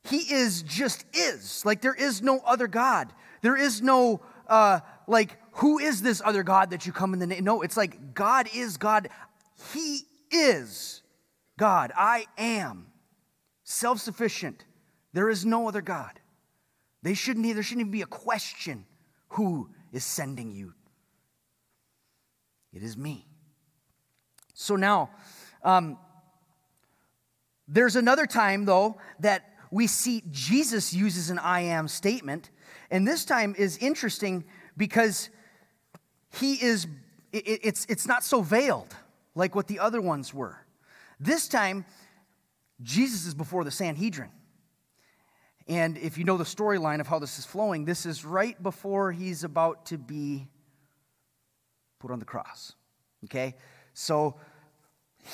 He 0.03 0.17
is 0.17 0.61
just 0.63 1.05
is. 1.13 1.63
Like, 1.65 1.81
there 1.81 1.93
is 1.93 2.21
no 2.21 2.39
other 2.39 2.67
God. 2.67 3.13
There 3.41 3.55
is 3.55 3.81
no, 3.81 4.21
uh, 4.47 4.81
like, 5.07 5.37
who 5.57 5.79
is 5.79 6.01
this 6.01 6.21
other 6.23 6.43
God 6.43 6.69
that 6.69 6.85
you 6.85 6.91
come 6.91 7.13
in 7.13 7.19
the 7.19 7.27
name? 7.27 7.43
No, 7.43 7.61
it's 7.63 7.77
like 7.77 8.13
God 8.13 8.47
is 8.53 8.77
God. 8.77 9.09
He 9.73 10.01
is 10.31 11.01
God. 11.57 11.91
I 11.95 12.27
am 12.37 12.87
self 13.63 13.99
sufficient. 13.99 14.65
There 15.13 15.29
is 15.29 15.45
no 15.45 15.67
other 15.67 15.81
God. 15.81 16.19
They 17.01 17.15
shouldn't, 17.15 17.45
there 17.45 17.63
shouldn't 17.63 17.81
even 17.81 17.91
be 17.91 18.03
a 18.03 18.07
question 18.07 18.85
who 19.29 19.69
is 19.91 20.05
sending 20.05 20.51
you. 20.51 20.73
It 22.71 22.83
is 22.83 22.95
me. 22.95 23.25
So 24.53 24.75
now, 24.75 25.09
um, 25.63 25.97
there's 27.67 27.95
another 27.95 28.27
time, 28.27 28.65
though, 28.65 28.97
that 29.21 29.55
we 29.71 29.87
see 29.87 30.21
Jesus 30.29 30.93
uses 30.93 31.31
an 31.31 31.39
I 31.39 31.61
am 31.61 31.87
statement. 31.87 32.51
And 32.91 33.07
this 33.07 33.25
time 33.25 33.55
is 33.57 33.77
interesting 33.79 34.45
because 34.77 35.29
he 36.39 36.53
is, 36.53 36.87
it's, 37.31 37.85
it's 37.89 38.07
not 38.07 38.23
so 38.23 38.41
veiled 38.41 38.95
like 39.35 39.55
what 39.55 39.67
the 39.67 39.79
other 39.79 40.01
ones 40.01 40.33
were. 40.33 40.57
This 41.19 41.47
time, 41.47 41.85
Jesus 42.81 43.25
is 43.25 43.33
before 43.33 43.63
the 43.63 43.71
Sanhedrin. 43.71 44.29
And 45.67 45.97
if 45.97 46.17
you 46.17 46.23
know 46.23 46.37
the 46.37 46.43
storyline 46.43 47.01
of 47.01 47.07
how 47.07 47.19
this 47.19 47.37
is 47.39 47.45
flowing, 47.45 47.85
this 47.85 48.05
is 48.05 48.23
right 48.23 48.61
before 48.61 49.11
he's 49.11 49.43
about 49.43 49.87
to 49.87 49.97
be 49.97 50.47
put 51.99 52.11
on 52.11 52.19
the 52.19 52.25
cross. 52.25 52.73
Okay? 53.25 53.55
So 53.93 54.35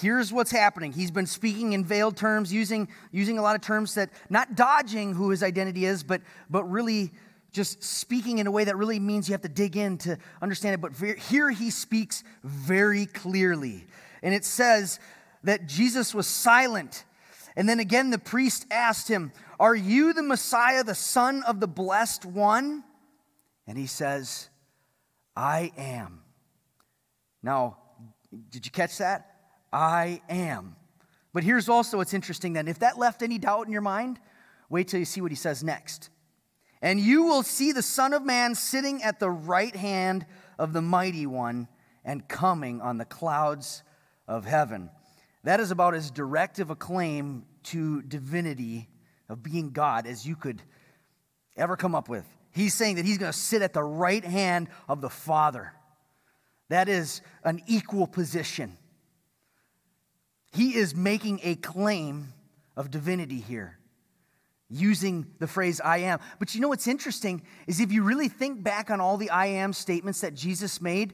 here's 0.01 0.33
what's 0.33 0.51
happening. 0.51 0.91
He's 0.91 1.11
been 1.11 1.27
speaking 1.27 1.73
in 1.73 1.85
veiled 1.85 2.17
terms, 2.17 2.51
using, 2.51 2.87
using 3.11 3.37
a 3.37 3.41
lot 3.41 3.55
of 3.55 3.61
terms 3.61 3.95
that, 3.95 4.09
not 4.29 4.55
dodging 4.55 5.13
who 5.13 5.29
his 5.29 5.43
identity 5.43 5.85
is, 5.85 6.01
but, 6.01 6.21
but 6.49 6.63
really 6.63 7.11
just 7.53 7.83
speaking 7.83 8.39
in 8.39 8.47
a 8.47 8.51
way 8.51 8.65
that 8.65 8.75
really 8.75 8.99
means 8.99 9.29
you 9.29 9.33
have 9.33 9.41
to 9.41 9.47
dig 9.47 9.77
in 9.77 9.99
to 9.99 10.17
understand 10.41 10.73
it. 10.73 10.81
But 10.81 11.17
here 11.17 11.51
he 11.51 11.69
speaks 11.69 12.23
very 12.43 13.05
clearly. 13.05 13.85
And 14.23 14.33
it 14.33 14.43
says 14.43 14.99
that 15.43 15.67
Jesus 15.67 16.15
was 16.15 16.25
silent. 16.27 17.05
And 17.55 17.69
then 17.69 17.79
again, 17.79 18.09
the 18.09 18.17
priest 18.17 18.65
asked 18.71 19.07
him, 19.07 19.31
Are 19.59 19.75
you 19.75 20.13
the 20.13 20.23
Messiah, 20.23 20.83
the 20.83 20.95
Son 20.95 21.43
of 21.43 21.59
the 21.59 21.67
Blessed 21.67 22.25
One? 22.25 22.83
And 23.67 23.77
he 23.77 23.85
says, 23.85 24.49
I 25.35 25.71
am. 25.77 26.21
Now, 27.43 27.77
did 28.49 28.65
you 28.65 28.71
catch 28.71 28.97
that? 28.97 29.29
I 29.71 30.21
am. 30.27 30.75
But 31.33 31.43
here's 31.43 31.69
also 31.69 31.97
what's 31.97 32.13
interesting 32.13 32.53
then. 32.53 32.67
If 32.67 32.79
that 32.79 32.97
left 32.97 33.21
any 33.21 33.37
doubt 33.37 33.67
in 33.67 33.71
your 33.71 33.81
mind, 33.81 34.19
wait 34.69 34.87
till 34.87 34.99
you 34.99 35.05
see 35.05 35.21
what 35.21 35.31
he 35.31 35.35
says 35.35 35.63
next. 35.63 36.09
And 36.83 36.99
you 36.99 37.23
will 37.23 37.43
see 37.43 37.71
the 37.71 37.81
Son 37.81 38.11
of 38.11 38.25
Man 38.25 38.55
sitting 38.55 39.03
at 39.03 39.17
the 39.17 39.29
right 39.29 39.73
hand 39.73 40.25
of 40.59 40.73
the 40.73 40.81
Mighty 40.81 41.25
One 41.25 41.69
and 42.03 42.27
coming 42.27 42.81
on 42.81 42.97
the 42.97 43.05
clouds 43.05 43.83
of 44.27 44.43
heaven. 44.43 44.89
That 45.45 45.61
is 45.61 45.71
about 45.71 45.95
as 45.95 46.11
direct 46.11 46.59
of 46.59 46.71
a 46.71 46.75
claim 46.75 47.45
to 47.63 48.01
divinity 48.01 48.89
of 49.29 49.41
being 49.41 49.71
God 49.71 50.05
as 50.05 50.27
you 50.27 50.35
could 50.35 50.61
ever 51.55 51.77
come 51.77 51.95
up 51.95 52.09
with. 52.09 52.25
He's 52.51 52.73
saying 52.73 52.97
that 52.97 53.05
he's 53.05 53.17
going 53.17 53.31
to 53.31 53.37
sit 53.37 53.61
at 53.61 53.71
the 53.71 53.81
right 53.81 54.23
hand 54.23 54.67
of 54.89 54.99
the 54.99 55.09
Father. 55.09 55.71
That 56.67 56.89
is 56.89 57.21
an 57.45 57.61
equal 57.65 58.07
position. 58.07 58.77
He 60.51 60.75
is 60.75 60.93
making 60.93 61.39
a 61.43 61.55
claim 61.55 62.33
of 62.75 62.91
divinity 62.91 63.39
here, 63.39 63.79
using 64.73 65.27
the 65.39 65.47
phrase 65.47 65.79
I 65.79 65.99
am. 65.99 66.19
But 66.39 66.55
you 66.55 66.61
know 66.61 66.69
what's 66.69 66.87
interesting 66.87 67.43
is 67.67 67.79
if 67.79 67.91
you 67.91 68.03
really 68.03 68.27
think 68.27 68.63
back 68.63 68.89
on 68.89 68.99
all 68.99 69.17
the 69.17 69.29
I 69.29 69.45
am 69.45 69.71
statements 69.71 70.21
that 70.21 70.33
Jesus 70.33 70.81
made, 70.81 71.13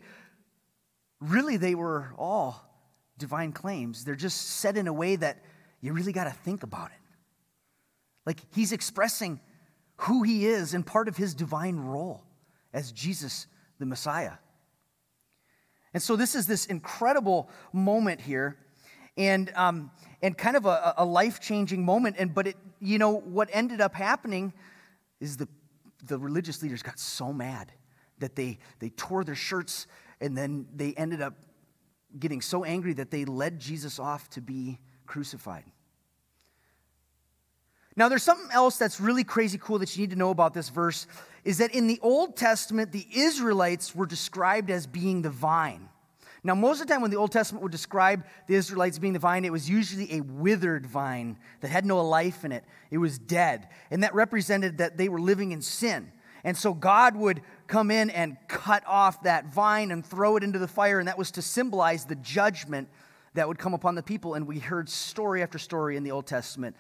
really 1.20 1.58
they 1.58 1.76
were 1.76 2.14
all 2.18 2.64
divine 3.18 3.52
claims. 3.52 4.06
They're 4.06 4.16
just 4.16 4.42
said 4.60 4.78
in 4.78 4.88
a 4.88 4.94
way 4.94 5.18
that 5.18 5.44
you 5.82 5.92
really 5.92 6.14
got 6.14 6.24
to 6.24 6.32
think 6.32 6.64
about 6.64 6.92
it. 6.92 7.02
Like 8.26 8.40
he's 8.54 8.72
expressing 8.72 9.42
who 9.98 10.24
he 10.24 10.46
is 10.46 10.74
and 10.74 10.86
part 10.86 11.10
of 11.10 11.18
his 11.18 11.34
divine 11.34 11.78
role 11.78 12.24
as 12.74 12.94
Jesus 12.94 13.46
the 13.78 13.86
Messiah. 13.86 14.34
And 15.94 16.02
so 16.02 16.16
this 16.16 16.34
is 16.34 16.48
this 16.48 16.66
incredible 16.66 17.50
moment 17.74 18.22
here 18.22 18.58
and, 19.18 19.52
um, 19.56 19.92
and 20.22 20.38
kind 20.38 20.58
of 20.58 20.66
a, 20.66 20.94
a 20.98 21.06
life 21.06 21.40
changing 21.40 21.84
moment. 21.84 22.16
And, 22.20 22.34
but 22.34 22.48
it, 22.48 22.58
you 22.80 22.98
know, 22.98 23.16
what 23.16 23.50
ended 23.52 23.82
up 23.82 23.94
happening 23.94 24.54
is 25.20 25.38
the, 25.38 25.48
the 26.06 26.18
religious 26.18 26.62
leaders 26.62 26.84
got 26.84 27.00
so 27.00 27.32
mad 27.32 27.72
that 28.20 28.36
they, 28.36 28.60
they 28.80 28.90
tore 28.90 29.24
their 29.24 29.36
shirts 29.36 29.88
and 30.22 30.38
then 30.38 30.68
they 30.76 30.94
ended 30.94 31.22
up 31.22 31.36
getting 32.18 32.42
so 32.42 32.64
angry 32.64 32.94
that 32.94 33.12
they 33.12 33.26
led 33.26 33.60
Jesus 33.60 34.00
off 34.00 34.30
to 34.32 34.42
be 34.42 34.80
crucified. 35.06 35.64
Now, 37.96 38.08
there's 38.08 38.24
something 38.24 38.50
else 38.52 38.78
that's 38.78 39.00
really 39.00 39.24
crazy 39.24 39.58
cool 39.58 39.80
that 39.80 39.96
you 39.96 40.02
need 40.02 40.12
to 40.12 40.16
know 40.16 40.30
about 40.30 40.54
this 40.54 40.70
verse 40.70 41.06
is 41.44 41.58
that 41.58 41.74
in 41.74 41.88
the 41.88 42.00
Old 42.02 42.36
Testament, 42.38 42.92
the 42.92 43.06
Israelites 43.14 43.96
were 43.96 44.06
described 44.06 44.70
as 44.70 44.88
being 44.88 45.22
the 45.22 45.30
vine. 45.30 45.90
Now, 46.44 46.56
most 46.56 46.82
of 46.82 46.88
the 46.88 46.94
time 46.94 47.02
when 47.02 47.12
the 47.12 47.18
Old 47.18 47.32
Testament 47.32 47.64
would 47.64 47.72
describe 47.72 48.24
the 48.48 48.56
Israelites 48.56 48.98
being 48.98 49.14
the 49.14 49.20
vine, 49.20 49.44
it 49.44 49.52
was 49.52 49.70
usually 49.70 50.14
a 50.14 50.22
withered 50.22 50.86
vine 50.86 51.38
that 51.60 51.68
had 51.68 51.86
no 51.86 52.02
life 52.02 52.46
in 52.46 52.52
it. 52.52 52.64
It 52.92 52.98
was 52.98 53.20
dead. 53.20 53.68
And 53.92 54.04
that 54.04 54.14
represented 54.14 54.78
that 54.78 54.98
they 54.98 55.10
were 55.10 55.20
living 55.20 55.52
in 55.52 55.62
sin. 55.62 56.12
And 56.44 56.56
so 56.56 56.74
God 56.74 57.18
would 57.18 57.42
come 57.68 57.92
in 57.92 58.10
and 58.10 58.38
cut 58.48 58.84
off 58.88 59.24
that 59.24 59.54
vine 59.54 59.92
and 59.92 60.06
throw 60.06 60.38
it 60.38 60.44
into 60.44 60.60
the 60.60 60.68
fire, 60.68 61.00
and 61.00 61.08
that 61.10 61.18
was 61.18 61.32
to 61.32 61.42
symbolize 61.42 62.06
the 62.06 62.16
judgment 62.16 62.88
that 63.34 63.48
would 63.48 63.58
come 63.58 63.74
upon 63.74 63.96
the 63.96 64.04
people. 64.04 64.36
And 64.36 64.48
we 64.48 64.60
heard 64.60 64.88
story 64.88 65.44
after 65.44 65.60
story 65.60 65.98
in 65.98 66.04
the 66.04 66.12
Old 66.12 66.26
Testament 66.26 66.78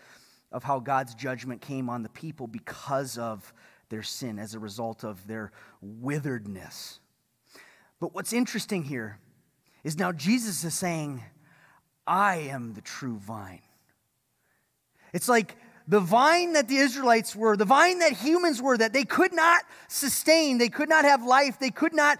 of 0.51 0.63
how 0.63 0.79
God's 0.79 1.13
judgment 1.13 1.61
came 1.61 1.89
on 1.89 2.01
the 2.03 2.09
people 2.09 2.47
because 2.47 3.17
of 3.17 3.53
their 3.89 4.03
sin, 4.03 4.39
as 4.39 4.53
a 4.53 4.59
result 4.59 5.03
of 5.03 5.27
their 5.27 5.51
witheredness. 5.83 6.99
But 7.99 8.13
what's 8.13 8.33
interesting 8.33 8.83
here 8.83 9.19
is 9.83 9.97
now 9.97 10.11
Jesus 10.11 10.63
is 10.63 10.73
saying, 10.73 11.23
I 12.05 12.37
am 12.37 12.73
the 12.73 12.81
true 12.81 13.17
vine. 13.17 13.61
It's 15.13 15.29
like 15.29 15.55
the 15.87 15.99
vine 15.99 16.53
that 16.53 16.67
the 16.67 16.77
Israelites 16.77 17.35
were, 17.35 17.57
the 17.57 17.65
vine 17.65 17.99
that 17.99 18.13
humans 18.13 18.61
were, 18.61 18.77
that 18.77 18.93
they 18.93 19.05
could 19.05 19.33
not 19.33 19.63
sustain, 19.87 20.59
they 20.59 20.69
could 20.69 20.87
not 20.87 21.03
have 21.03 21.23
life, 21.23 21.57
they 21.59 21.71
could 21.71 21.95
not 21.95 22.19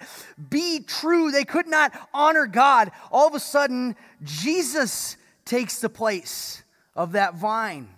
be 0.49 0.79
true, 0.79 1.31
they 1.31 1.43
could 1.43 1.67
not 1.67 1.93
honor 2.13 2.47
God. 2.47 2.91
All 3.11 3.27
of 3.27 3.35
a 3.35 3.39
sudden, 3.39 3.95
Jesus 4.23 5.17
takes 5.45 5.81
the 5.81 5.89
place 5.89 6.63
of 6.95 7.11
that 7.11 7.35
vine. 7.35 7.89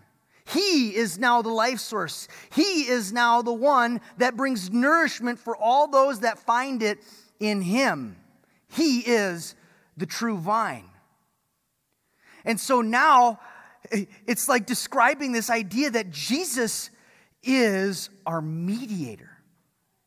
He 0.45 0.93
is 0.93 1.17
now 1.17 1.41
the 1.41 1.49
life 1.49 1.79
source. 1.79 2.27
He 2.53 2.89
is 2.89 3.13
now 3.13 3.41
the 3.41 3.53
one 3.53 4.01
that 4.17 4.35
brings 4.35 4.69
nourishment 4.69 5.39
for 5.39 5.55
all 5.55 5.87
those 5.87 6.19
that 6.19 6.39
find 6.39 6.83
it 6.83 6.99
in 7.39 7.61
Him. 7.61 8.17
He 8.71 8.99
is 8.99 9.55
the 9.97 10.05
true 10.05 10.37
vine. 10.37 10.89
And 12.45 12.59
so 12.59 12.81
now 12.81 13.39
it's 13.91 14.47
like 14.47 14.65
describing 14.65 15.31
this 15.31 15.49
idea 15.49 15.91
that 15.91 16.11
Jesus 16.11 16.89
is 17.43 18.09
our 18.25 18.41
mediator. 18.41 19.29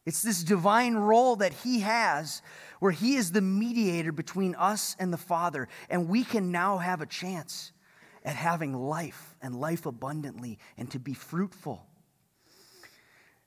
It's 0.07 0.23
this 0.23 0.43
divine 0.43 0.95
role 0.95 1.37
that 1.37 1.53
he 1.53 1.81
has 1.81 2.43
where 2.79 2.93
he 2.93 3.17
is 3.17 3.33
the 3.33 3.41
mediator 3.41 4.13
between 4.13 4.55
us 4.55 4.97
and 4.99 5.13
the 5.13 5.19
Father. 5.19 5.69
And 5.89 6.09
we 6.09 6.25
can 6.25 6.53
now 6.53 6.79
have 6.79 7.01
a 7.01 7.07
chance 7.07 7.73
at 8.25 8.37
having 8.37 8.75
life 8.75 9.35
and 9.43 9.59
life 9.59 9.87
abundantly 9.87 10.59
and 10.77 10.91
to 10.91 10.99
be 10.99 11.15
fruitful. 11.15 11.87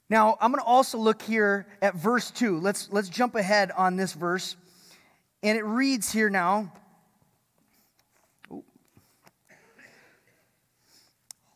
Now, 0.10 0.38
I'm 0.40 0.52
going 0.52 0.64
to 0.64 0.68
also 0.68 0.98
look 0.98 1.22
here 1.22 1.68
at 1.82 1.96
verse 1.96 2.32
2. 2.32 2.60
Let's, 2.60 2.90
let's 2.92 3.10
jump 3.10 3.36
ahead 3.36 3.72
on 3.72 3.96
this 3.96 4.14
verse. 4.14 4.56
And 5.44 5.58
it 5.58 5.66
reads 5.66 6.12
here 6.12 6.30
now. 6.30 6.74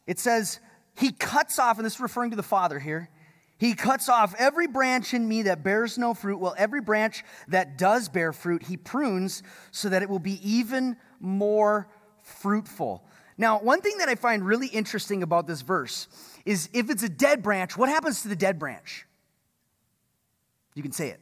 It 0.05 0.19
says, 0.19 0.59
He 0.95 1.11
cuts 1.11 1.57
off, 1.57 1.77
and 1.77 1.85
this 1.85 1.95
is 1.95 1.99
referring 1.99 2.31
to 2.31 2.35
the 2.35 2.43
Father 2.43 2.79
here. 2.79 3.09
He 3.57 3.75
cuts 3.75 4.09
off 4.09 4.33
every 4.39 4.67
branch 4.67 5.13
in 5.13 5.27
me 5.27 5.43
that 5.43 5.63
bears 5.63 5.97
no 5.97 6.13
fruit, 6.13 6.39
while 6.39 6.55
every 6.57 6.81
branch 6.81 7.23
that 7.47 7.77
does 7.77 8.09
bear 8.09 8.33
fruit, 8.33 8.63
He 8.63 8.77
prunes 8.77 9.43
so 9.71 9.89
that 9.89 10.01
it 10.01 10.09
will 10.09 10.19
be 10.19 10.39
even 10.47 10.97
more 11.19 11.87
fruitful. 12.23 13.05
Now, 13.37 13.59
one 13.59 13.81
thing 13.81 13.97
that 13.99 14.09
I 14.09 14.15
find 14.15 14.45
really 14.45 14.67
interesting 14.67 15.23
about 15.23 15.47
this 15.47 15.61
verse 15.61 16.07
is 16.45 16.69
if 16.73 16.89
it's 16.89 17.03
a 17.03 17.09
dead 17.09 17.41
branch, 17.41 17.77
what 17.77 17.89
happens 17.89 18.21
to 18.23 18.27
the 18.27 18.35
dead 18.35 18.59
branch? 18.59 19.05
You 20.75 20.83
can 20.83 20.91
say 20.91 21.09
it. 21.09 21.19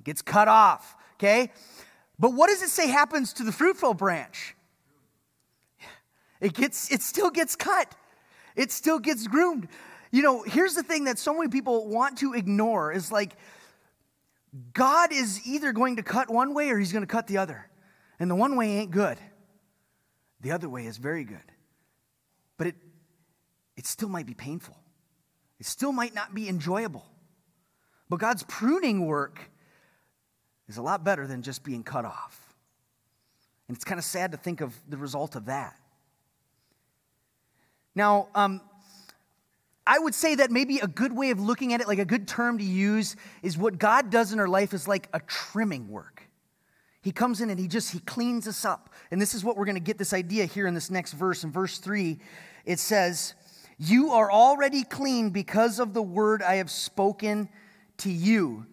It 0.00 0.04
gets 0.04 0.22
cut 0.22 0.48
off 0.48 0.96
okay? 1.24 1.50
But 2.18 2.34
what 2.34 2.48
does 2.48 2.62
it 2.62 2.68
say 2.68 2.88
happens 2.88 3.32
to 3.34 3.42
the 3.42 3.52
fruitful 3.52 3.94
branch? 3.94 4.54
It 6.40 6.52
gets 6.52 6.90
it 6.90 7.02
still 7.02 7.30
gets 7.30 7.56
cut. 7.56 7.94
It 8.54 8.70
still 8.70 8.98
gets 8.98 9.26
groomed. 9.26 9.68
You 10.10 10.22
know, 10.22 10.42
here's 10.42 10.74
the 10.74 10.82
thing 10.82 11.04
that 11.04 11.18
so 11.18 11.34
many 11.34 11.48
people 11.48 11.88
want 11.88 12.18
to 12.18 12.34
ignore 12.34 12.92
is 12.92 13.10
like 13.10 13.34
God 14.72 15.12
is 15.12 15.44
either 15.46 15.72
going 15.72 15.96
to 15.96 16.02
cut 16.02 16.30
one 16.30 16.54
way 16.54 16.70
or 16.70 16.78
he's 16.78 16.92
going 16.92 17.02
to 17.02 17.10
cut 17.10 17.26
the 17.26 17.38
other. 17.38 17.68
And 18.20 18.30
the 18.30 18.34
one 18.36 18.56
way 18.56 18.78
ain't 18.78 18.92
good. 18.92 19.18
The 20.40 20.52
other 20.52 20.68
way 20.68 20.86
is 20.86 20.98
very 20.98 21.24
good. 21.24 21.52
But 22.58 22.68
it 22.68 22.76
it 23.76 23.86
still 23.86 24.08
might 24.08 24.26
be 24.26 24.34
painful. 24.34 24.76
It 25.58 25.66
still 25.66 25.92
might 25.92 26.14
not 26.14 26.34
be 26.34 26.48
enjoyable. 26.48 27.04
But 28.08 28.20
God's 28.20 28.44
pruning 28.44 29.06
work 29.06 29.50
is 30.68 30.76
a 30.76 30.82
lot 30.82 31.04
better 31.04 31.26
than 31.26 31.42
just 31.42 31.64
being 31.64 31.82
cut 31.82 32.04
off. 32.04 32.54
And 33.68 33.76
it's 33.76 33.84
kind 33.84 33.98
of 33.98 34.04
sad 34.04 34.32
to 34.32 34.38
think 34.38 34.60
of 34.60 34.74
the 34.88 34.96
result 34.96 35.36
of 35.36 35.46
that. 35.46 35.76
Now, 37.94 38.28
um, 38.34 38.60
I 39.86 39.98
would 39.98 40.14
say 40.14 40.34
that 40.36 40.50
maybe 40.50 40.78
a 40.78 40.86
good 40.86 41.12
way 41.12 41.30
of 41.30 41.40
looking 41.40 41.72
at 41.72 41.80
it, 41.80 41.88
like 41.88 41.98
a 41.98 42.04
good 42.04 42.26
term 42.26 42.58
to 42.58 42.64
use, 42.64 43.16
is 43.42 43.56
what 43.56 43.78
God 43.78 44.10
does 44.10 44.32
in 44.32 44.40
our 44.40 44.48
life 44.48 44.72
is 44.72 44.88
like 44.88 45.08
a 45.12 45.20
trimming 45.20 45.88
work. 45.88 46.22
He 47.02 47.12
comes 47.12 47.42
in 47.42 47.50
and 47.50 47.60
he 47.60 47.68
just 47.68 47.92
he 47.92 48.00
cleans 48.00 48.48
us 48.48 48.64
up. 48.64 48.90
And 49.10 49.20
this 49.20 49.34
is 49.34 49.44
what 49.44 49.56
we're 49.56 49.66
going 49.66 49.76
to 49.76 49.80
get 49.80 49.98
this 49.98 50.14
idea 50.14 50.46
here 50.46 50.66
in 50.66 50.72
this 50.72 50.90
next 50.90 51.12
verse 51.12 51.44
in 51.44 51.52
verse 51.52 51.78
3. 51.78 52.18
It 52.64 52.78
says, 52.78 53.34
"You 53.78 54.12
are 54.12 54.32
already 54.32 54.84
clean 54.84 55.28
because 55.28 55.78
of 55.78 55.92
the 55.92 56.02
word 56.02 56.42
I 56.42 56.56
have 56.56 56.70
spoken 56.70 57.50
to 57.98 58.10
you." 58.10 58.66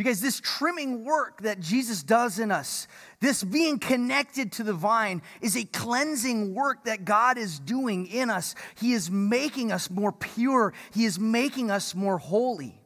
You 0.00 0.04
guys, 0.04 0.22
this 0.22 0.40
trimming 0.40 1.04
work 1.04 1.42
that 1.42 1.60
Jesus 1.60 2.02
does 2.02 2.38
in 2.38 2.50
us, 2.50 2.88
this 3.20 3.44
being 3.44 3.78
connected 3.78 4.52
to 4.52 4.62
the 4.62 4.72
vine, 4.72 5.20
is 5.42 5.58
a 5.58 5.64
cleansing 5.64 6.54
work 6.54 6.86
that 6.86 7.04
God 7.04 7.36
is 7.36 7.58
doing 7.58 8.06
in 8.06 8.30
us. 8.30 8.54
He 8.76 8.94
is 8.94 9.10
making 9.10 9.72
us 9.72 9.90
more 9.90 10.10
pure, 10.10 10.72
He 10.94 11.04
is 11.04 11.20
making 11.20 11.70
us 11.70 11.94
more 11.94 12.16
holy. 12.16 12.80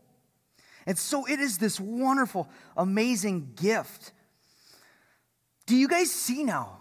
And 0.87 0.99
so 0.99 1.25
it 1.25 1.39
is 1.39 1.59
this 1.59 1.79
wonderful, 1.79 2.49
amazing 2.77 3.53
gift. 3.63 4.11
Do 5.67 5.77
you 5.77 5.87
guys 5.87 6.11
see 6.11 6.43
now 6.43 6.79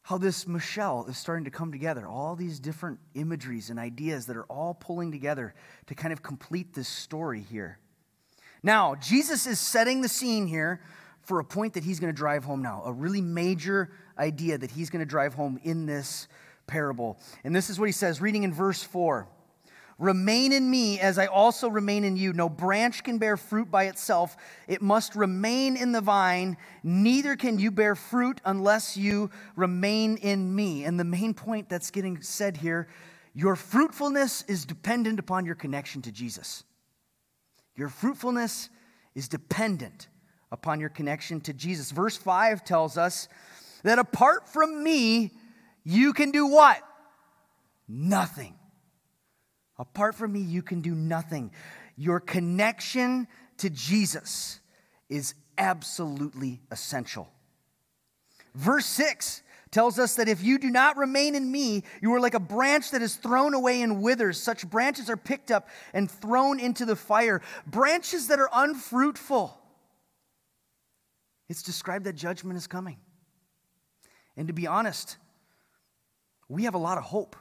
how 0.00 0.16
this 0.16 0.46
mashal 0.46 1.10
is 1.10 1.18
starting 1.18 1.44
to 1.44 1.50
come 1.50 1.72
together? 1.72 2.06
All 2.06 2.36
these 2.36 2.58
different 2.58 3.00
imageries 3.12 3.68
and 3.68 3.78
ideas 3.78 4.24
that 4.28 4.36
are 4.38 4.46
all 4.46 4.72
pulling 4.72 5.12
together 5.12 5.54
to 5.88 5.94
kind 5.94 6.14
of 6.14 6.22
complete 6.22 6.72
this 6.72 6.88
story 6.88 7.42
here. 7.42 7.78
Now, 8.62 8.94
Jesus 8.96 9.46
is 9.46 9.60
setting 9.60 10.00
the 10.00 10.08
scene 10.08 10.46
here 10.46 10.80
for 11.22 11.40
a 11.40 11.44
point 11.44 11.74
that 11.74 11.84
he's 11.84 12.00
going 12.00 12.12
to 12.12 12.16
drive 12.16 12.44
home 12.44 12.62
now, 12.62 12.82
a 12.84 12.92
really 12.92 13.20
major 13.20 13.90
idea 14.18 14.58
that 14.58 14.70
he's 14.70 14.90
going 14.90 15.00
to 15.00 15.06
drive 15.06 15.34
home 15.34 15.60
in 15.62 15.86
this 15.86 16.26
parable. 16.66 17.18
And 17.44 17.54
this 17.54 17.70
is 17.70 17.78
what 17.78 17.86
he 17.86 17.92
says, 17.92 18.20
reading 18.20 18.42
in 18.44 18.52
verse 18.52 18.82
4 18.82 19.28
Remain 19.98 20.52
in 20.52 20.70
me 20.70 21.00
as 21.00 21.18
I 21.18 21.26
also 21.26 21.68
remain 21.68 22.04
in 22.04 22.16
you. 22.16 22.32
No 22.32 22.48
branch 22.48 23.02
can 23.02 23.18
bear 23.18 23.36
fruit 23.36 23.68
by 23.68 23.84
itself, 23.84 24.36
it 24.68 24.80
must 24.80 25.16
remain 25.16 25.76
in 25.76 25.90
the 25.90 26.00
vine. 26.00 26.56
Neither 26.84 27.34
can 27.34 27.58
you 27.58 27.72
bear 27.72 27.96
fruit 27.96 28.40
unless 28.44 28.96
you 28.96 29.30
remain 29.56 30.16
in 30.18 30.54
me. 30.54 30.84
And 30.84 31.00
the 31.00 31.04
main 31.04 31.34
point 31.34 31.68
that's 31.68 31.90
getting 31.90 32.22
said 32.22 32.56
here 32.56 32.88
your 33.34 33.54
fruitfulness 33.54 34.42
is 34.48 34.64
dependent 34.64 35.20
upon 35.20 35.46
your 35.46 35.54
connection 35.54 36.02
to 36.02 36.12
Jesus. 36.12 36.64
Your 37.78 37.88
fruitfulness 37.88 38.70
is 39.14 39.28
dependent 39.28 40.08
upon 40.50 40.80
your 40.80 40.88
connection 40.88 41.40
to 41.42 41.52
Jesus. 41.52 41.92
Verse 41.92 42.16
5 42.16 42.64
tells 42.64 42.98
us 42.98 43.28
that 43.84 44.00
apart 44.00 44.48
from 44.48 44.82
me, 44.82 45.30
you 45.84 46.12
can 46.12 46.32
do 46.32 46.48
what? 46.48 46.82
Nothing. 47.86 48.56
Apart 49.78 50.16
from 50.16 50.32
me, 50.32 50.40
you 50.40 50.60
can 50.60 50.80
do 50.80 50.92
nothing. 50.92 51.52
Your 51.96 52.18
connection 52.18 53.28
to 53.58 53.70
Jesus 53.70 54.58
is 55.08 55.34
absolutely 55.56 56.60
essential. 56.72 57.28
Verse 58.56 58.86
6 58.86 59.42
tells 59.70 59.98
us 59.98 60.16
that 60.16 60.28
if 60.28 60.42
you 60.42 60.58
do 60.58 60.70
not 60.70 60.96
remain 60.96 61.34
in 61.34 61.50
me, 61.50 61.84
you 62.00 62.14
are 62.14 62.20
like 62.20 62.34
a 62.34 62.40
branch 62.40 62.90
that 62.92 63.02
is 63.02 63.16
thrown 63.16 63.54
away 63.54 63.82
and 63.82 64.02
withers. 64.02 64.40
Such 64.40 64.68
branches 64.68 65.10
are 65.10 65.16
picked 65.16 65.50
up 65.50 65.68
and 65.92 66.10
thrown 66.10 66.58
into 66.60 66.84
the 66.84 66.96
fire. 66.96 67.42
Branches 67.66 68.28
that 68.28 68.38
are 68.38 68.50
unfruitful. 68.52 69.58
It's 71.48 71.62
described 71.62 72.04
that 72.04 72.14
judgment 72.14 72.56
is 72.56 72.66
coming. 72.66 72.98
And 74.36 74.48
to 74.48 74.54
be 74.54 74.66
honest, 74.66 75.16
we 76.48 76.64
have 76.64 76.74
a 76.74 76.78
lot 76.78 76.98
of 76.98 77.04
hope 77.04 77.36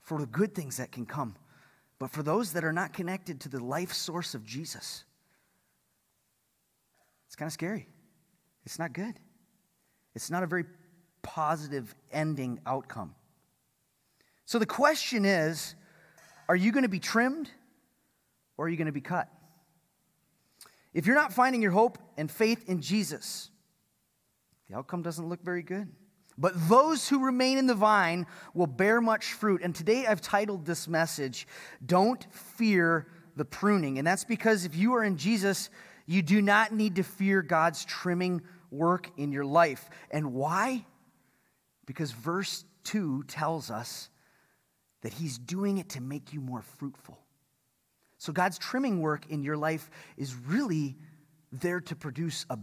for 0.00 0.18
the 0.18 0.26
good 0.26 0.54
things 0.54 0.78
that 0.78 0.92
can 0.92 1.06
come. 1.06 1.36
But 1.98 2.10
for 2.10 2.22
those 2.22 2.52
that 2.54 2.64
are 2.64 2.72
not 2.72 2.92
connected 2.92 3.40
to 3.42 3.48
the 3.48 3.62
life 3.62 3.92
source 3.92 4.34
of 4.34 4.44
Jesus, 4.44 5.04
it's 7.26 7.36
kind 7.36 7.46
of 7.46 7.52
scary. 7.52 7.88
It's 8.64 8.78
not 8.78 8.92
good. 8.92 9.14
It's 10.14 10.30
not 10.30 10.42
a 10.42 10.46
very 10.46 10.64
positive 11.22 11.94
ending 12.12 12.60
outcome. 12.66 13.14
So 14.44 14.58
the 14.58 14.66
question 14.66 15.24
is 15.24 15.74
are 16.48 16.56
you 16.56 16.72
going 16.72 16.82
to 16.82 16.88
be 16.88 17.00
trimmed 17.00 17.48
or 18.56 18.66
are 18.66 18.68
you 18.68 18.76
going 18.76 18.86
to 18.86 18.92
be 18.92 19.00
cut? 19.00 19.28
If 20.92 21.06
you're 21.06 21.16
not 21.16 21.32
finding 21.32 21.62
your 21.62 21.70
hope 21.70 21.98
and 22.18 22.30
faith 22.30 22.68
in 22.68 22.82
Jesus, 22.82 23.50
the 24.68 24.76
outcome 24.76 25.02
doesn't 25.02 25.28
look 25.28 25.42
very 25.42 25.62
good. 25.62 25.88
But 26.38 26.52
those 26.68 27.08
who 27.08 27.24
remain 27.24 27.58
in 27.58 27.66
the 27.66 27.74
vine 27.74 28.26
will 28.54 28.66
bear 28.66 29.00
much 29.00 29.32
fruit. 29.32 29.62
And 29.62 29.74
today 29.74 30.06
I've 30.06 30.20
titled 30.20 30.64
this 30.64 30.88
message, 30.88 31.46
Don't 31.84 32.26
Fear 32.32 33.06
the 33.36 33.44
Pruning. 33.44 33.98
And 33.98 34.06
that's 34.06 34.24
because 34.24 34.64
if 34.64 34.74
you 34.74 34.94
are 34.94 35.04
in 35.04 35.16
Jesus, 35.16 35.70
you 36.06 36.22
do 36.22 36.42
not 36.42 36.72
need 36.72 36.96
to 36.96 37.02
fear 37.02 37.42
God's 37.42 37.84
trimming 37.84 38.42
work 38.70 39.10
in 39.16 39.32
your 39.32 39.44
life. 39.44 39.88
And 40.10 40.32
why? 40.32 40.86
Because 41.92 42.12
verse 42.12 42.64
2 42.84 43.24
tells 43.24 43.70
us 43.70 44.08
that 45.02 45.12
He's 45.12 45.36
doing 45.36 45.76
it 45.76 45.90
to 45.90 46.00
make 46.00 46.32
you 46.32 46.40
more 46.40 46.62
fruitful. 46.62 47.18
So 48.16 48.32
God's 48.32 48.56
trimming 48.56 49.02
work 49.02 49.26
in 49.28 49.42
your 49.42 49.58
life 49.58 49.90
is 50.16 50.34
really 50.34 50.96
there 51.52 51.82
to 51.82 51.94
produce 51.94 52.46
a 52.48 52.58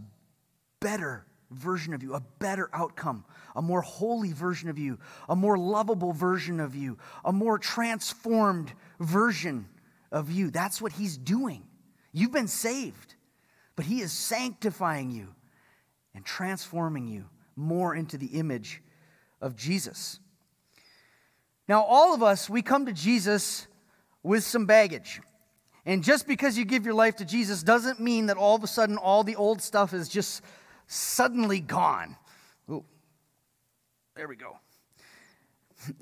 better 0.80 1.24
version 1.52 1.94
of 1.94 2.02
you, 2.02 2.14
a 2.14 2.22
better 2.40 2.68
outcome, 2.72 3.24
a 3.54 3.62
more 3.62 3.82
holy 3.82 4.32
version 4.32 4.68
of 4.68 4.80
you, 4.80 4.98
a 5.28 5.36
more 5.36 5.56
lovable 5.56 6.12
version 6.12 6.58
of 6.58 6.74
you, 6.74 6.98
a 7.24 7.32
more 7.32 7.56
transformed 7.56 8.72
version 8.98 9.68
of 10.10 10.28
you. 10.28 10.50
That's 10.50 10.82
what 10.82 10.90
He's 10.90 11.16
doing. 11.16 11.62
You've 12.10 12.32
been 12.32 12.48
saved, 12.48 13.14
but 13.76 13.84
He 13.84 14.00
is 14.00 14.10
sanctifying 14.10 15.12
you 15.12 15.28
and 16.16 16.24
transforming 16.24 17.06
you 17.06 17.26
more 17.54 17.94
into 17.94 18.18
the 18.18 18.26
image 18.26 18.82
of 19.40 19.56
Jesus. 19.56 20.18
Now, 21.68 21.82
all 21.82 22.14
of 22.14 22.22
us, 22.22 22.50
we 22.50 22.62
come 22.62 22.86
to 22.86 22.92
Jesus 22.92 23.66
with 24.22 24.44
some 24.44 24.66
baggage. 24.66 25.20
And 25.86 26.02
just 26.04 26.26
because 26.26 26.58
you 26.58 26.64
give 26.64 26.84
your 26.84 26.94
life 26.94 27.16
to 27.16 27.24
Jesus 27.24 27.62
doesn't 27.62 28.00
mean 28.00 28.26
that 28.26 28.36
all 28.36 28.56
of 28.56 28.64
a 28.64 28.66
sudden 28.66 28.96
all 28.96 29.24
the 29.24 29.36
old 29.36 29.62
stuff 29.62 29.94
is 29.94 30.08
just 30.08 30.42
suddenly 30.86 31.60
gone. 31.60 32.16
Ooh, 32.70 32.84
there 34.14 34.28
we 34.28 34.36
go. 34.36 34.58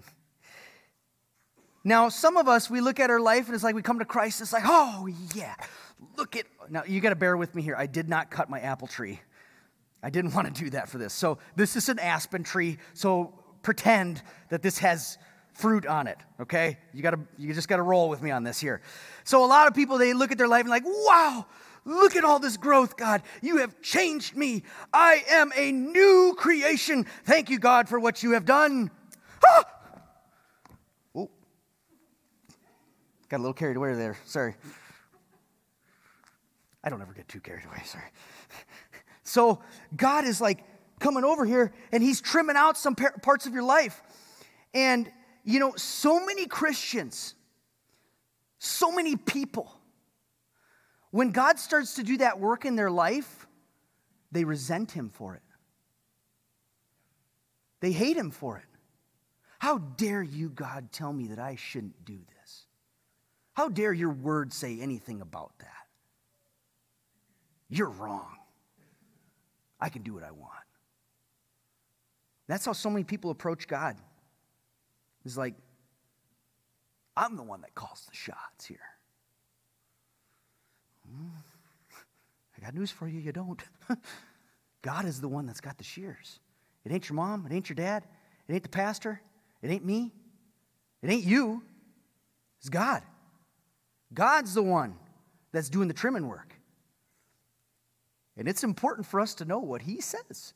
now, 1.84 2.08
some 2.08 2.36
of 2.36 2.48
us, 2.48 2.68
we 2.68 2.80
look 2.80 2.98
at 2.98 3.10
our 3.10 3.20
life 3.20 3.46
and 3.46 3.54
it's 3.54 3.62
like 3.62 3.74
we 3.74 3.82
come 3.82 4.00
to 4.00 4.04
Christ, 4.04 4.40
it's 4.40 4.52
like, 4.52 4.64
oh, 4.66 5.06
yeah, 5.34 5.54
look 6.16 6.34
at. 6.34 6.46
Now, 6.70 6.82
you 6.86 7.00
got 7.00 7.10
to 7.10 7.16
bear 7.16 7.36
with 7.36 7.54
me 7.54 7.62
here. 7.62 7.76
I 7.76 7.86
did 7.86 8.08
not 8.08 8.30
cut 8.30 8.50
my 8.50 8.60
apple 8.60 8.88
tree. 8.88 9.20
I 10.02 10.10
didn't 10.10 10.34
want 10.34 10.54
to 10.54 10.64
do 10.64 10.70
that 10.70 10.88
for 10.88 10.98
this. 10.98 11.12
So 11.12 11.38
this 11.56 11.76
is 11.76 11.88
an 11.88 11.98
aspen 11.98 12.44
tree. 12.44 12.78
So 12.94 13.34
pretend 13.62 14.22
that 14.50 14.62
this 14.62 14.78
has 14.78 15.18
fruit 15.52 15.86
on 15.86 16.06
it, 16.06 16.18
okay? 16.40 16.78
You 16.94 17.02
got 17.02 17.10
to 17.10 17.20
you 17.36 17.52
just 17.52 17.68
got 17.68 17.76
to 17.76 17.82
roll 17.82 18.08
with 18.08 18.22
me 18.22 18.30
on 18.30 18.44
this 18.44 18.60
here. 18.60 18.80
So 19.24 19.44
a 19.44 19.46
lot 19.46 19.66
of 19.66 19.74
people 19.74 19.98
they 19.98 20.12
look 20.14 20.30
at 20.30 20.38
their 20.38 20.48
life 20.48 20.60
and 20.60 20.70
like, 20.70 20.84
"Wow, 20.86 21.46
look 21.84 22.14
at 22.14 22.24
all 22.24 22.38
this 22.38 22.56
growth, 22.56 22.96
God. 22.96 23.22
You 23.42 23.58
have 23.58 23.80
changed 23.82 24.36
me. 24.36 24.62
I 24.92 25.24
am 25.30 25.52
a 25.56 25.72
new 25.72 26.34
creation. 26.38 27.06
Thank 27.24 27.50
you, 27.50 27.58
God, 27.58 27.88
for 27.88 27.98
what 27.98 28.22
you 28.22 28.32
have 28.32 28.44
done." 28.44 28.90
Ah! 29.44 29.64
Oh. 31.14 31.30
Got 33.28 33.38
a 33.38 33.42
little 33.42 33.52
carried 33.52 33.76
away 33.76 33.94
there. 33.94 34.16
Sorry. 34.26 34.54
I 36.84 36.90
don't 36.90 37.02
ever 37.02 37.12
get 37.12 37.28
too 37.28 37.40
carried 37.40 37.64
away, 37.66 37.82
sorry. 37.84 38.06
So 39.28 39.60
God 39.94 40.24
is 40.24 40.40
like 40.40 40.64
coming 41.00 41.22
over 41.22 41.44
here 41.44 41.72
and 41.92 42.02
he's 42.02 42.20
trimming 42.20 42.56
out 42.56 42.78
some 42.78 42.94
parts 42.94 43.46
of 43.46 43.52
your 43.52 43.62
life. 43.62 44.02
And, 44.72 45.10
you 45.44 45.60
know, 45.60 45.74
so 45.76 46.24
many 46.24 46.46
Christians, 46.46 47.34
so 48.58 48.90
many 48.90 49.16
people, 49.16 49.70
when 51.10 51.30
God 51.30 51.58
starts 51.58 51.94
to 51.96 52.02
do 52.02 52.16
that 52.18 52.40
work 52.40 52.64
in 52.64 52.74
their 52.74 52.90
life, 52.90 53.46
they 54.32 54.44
resent 54.44 54.92
him 54.92 55.10
for 55.10 55.34
it. 55.34 55.42
They 57.80 57.92
hate 57.92 58.16
him 58.16 58.30
for 58.30 58.56
it. 58.56 58.64
How 59.58 59.78
dare 59.78 60.22
you, 60.22 60.48
God, 60.48 60.90
tell 60.90 61.12
me 61.12 61.28
that 61.28 61.38
I 61.38 61.56
shouldn't 61.56 62.04
do 62.04 62.18
this? 62.40 62.64
How 63.52 63.68
dare 63.68 63.92
your 63.92 64.10
word 64.10 64.52
say 64.52 64.80
anything 64.80 65.20
about 65.20 65.52
that? 65.58 65.86
You're 67.68 67.90
wrong. 67.90 68.36
I 69.80 69.88
can 69.88 70.02
do 70.02 70.14
what 70.14 70.24
I 70.24 70.30
want. 70.30 70.52
That's 72.46 72.64
how 72.64 72.72
so 72.72 72.90
many 72.90 73.04
people 73.04 73.30
approach 73.30 73.68
God. 73.68 73.96
It's 75.24 75.36
like, 75.36 75.54
I'm 77.16 77.36
the 77.36 77.42
one 77.42 77.60
that 77.60 77.74
calls 77.74 78.06
the 78.08 78.16
shots 78.16 78.64
here. 78.64 78.78
I 82.56 82.64
got 82.64 82.74
news 82.74 82.90
for 82.90 83.08
you, 83.08 83.20
you 83.20 83.32
don't. 83.32 83.62
God 84.82 85.04
is 85.04 85.20
the 85.20 85.28
one 85.28 85.46
that's 85.46 85.60
got 85.60 85.78
the 85.78 85.84
shears. 85.84 86.40
It 86.84 86.92
ain't 86.92 87.08
your 87.08 87.16
mom, 87.16 87.46
it 87.46 87.52
ain't 87.54 87.68
your 87.68 87.74
dad, 87.74 88.04
it 88.48 88.54
ain't 88.54 88.62
the 88.62 88.68
pastor, 88.68 89.20
it 89.62 89.70
ain't 89.70 89.84
me, 89.84 90.12
it 91.02 91.10
ain't 91.10 91.24
you. 91.24 91.62
It's 92.60 92.68
God. 92.68 93.02
God's 94.12 94.54
the 94.54 94.62
one 94.62 94.96
that's 95.52 95.68
doing 95.68 95.88
the 95.88 95.94
trimming 95.94 96.26
work. 96.26 96.54
And 98.38 98.48
it's 98.48 98.64
important 98.64 99.06
for 99.06 99.20
us 99.20 99.34
to 99.34 99.44
know 99.44 99.58
what 99.58 99.82
he 99.82 100.00
says. 100.00 100.54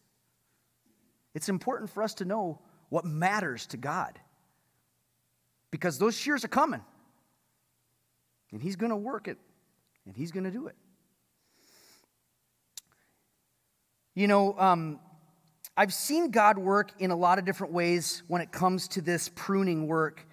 It's 1.34 1.48
important 1.48 1.90
for 1.90 2.02
us 2.02 2.14
to 2.14 2.24
know 2.24 2.60
what 2.88 3.04
matters 3.04 3.66
to 3.66 3.76
God 3.76 4.18
because 5.70 5.98
those 5.98 6.16
shears 6.16 6.44
are 6.44 6.48
coming. 6.48 6.82
And 8.52 8.62
He's 8.62 8.76
going 8.76 8.90
to 8.90 8.96
work 8.96 9.26
it, 9.26 9.38
and 10.06 10.14
He's 10.14 10.30
going 10.30 10.44
to 10.44 10.50
do 10.50 10.66
it. 10.68 10.76
You 14.14 14.28
know, 14.28 14.54
um, 14.58 15.00
I've 15.74 15.94
seen 15.94 16.30
God 16.30 16.58
work 16.58 16.92
in 16.98 17.10
a 17.10 17.16
lot 17.16 17.38
of 17.38 17.46
different 17.46 17.72
ways 17.72 18.22
when 18.28 18.42
it 18.42 18.52
comes 18.52 18.88
to 18.88 19.00
this 19.00 19.30
pruning 19.34 19.88
work. 19.88 20.28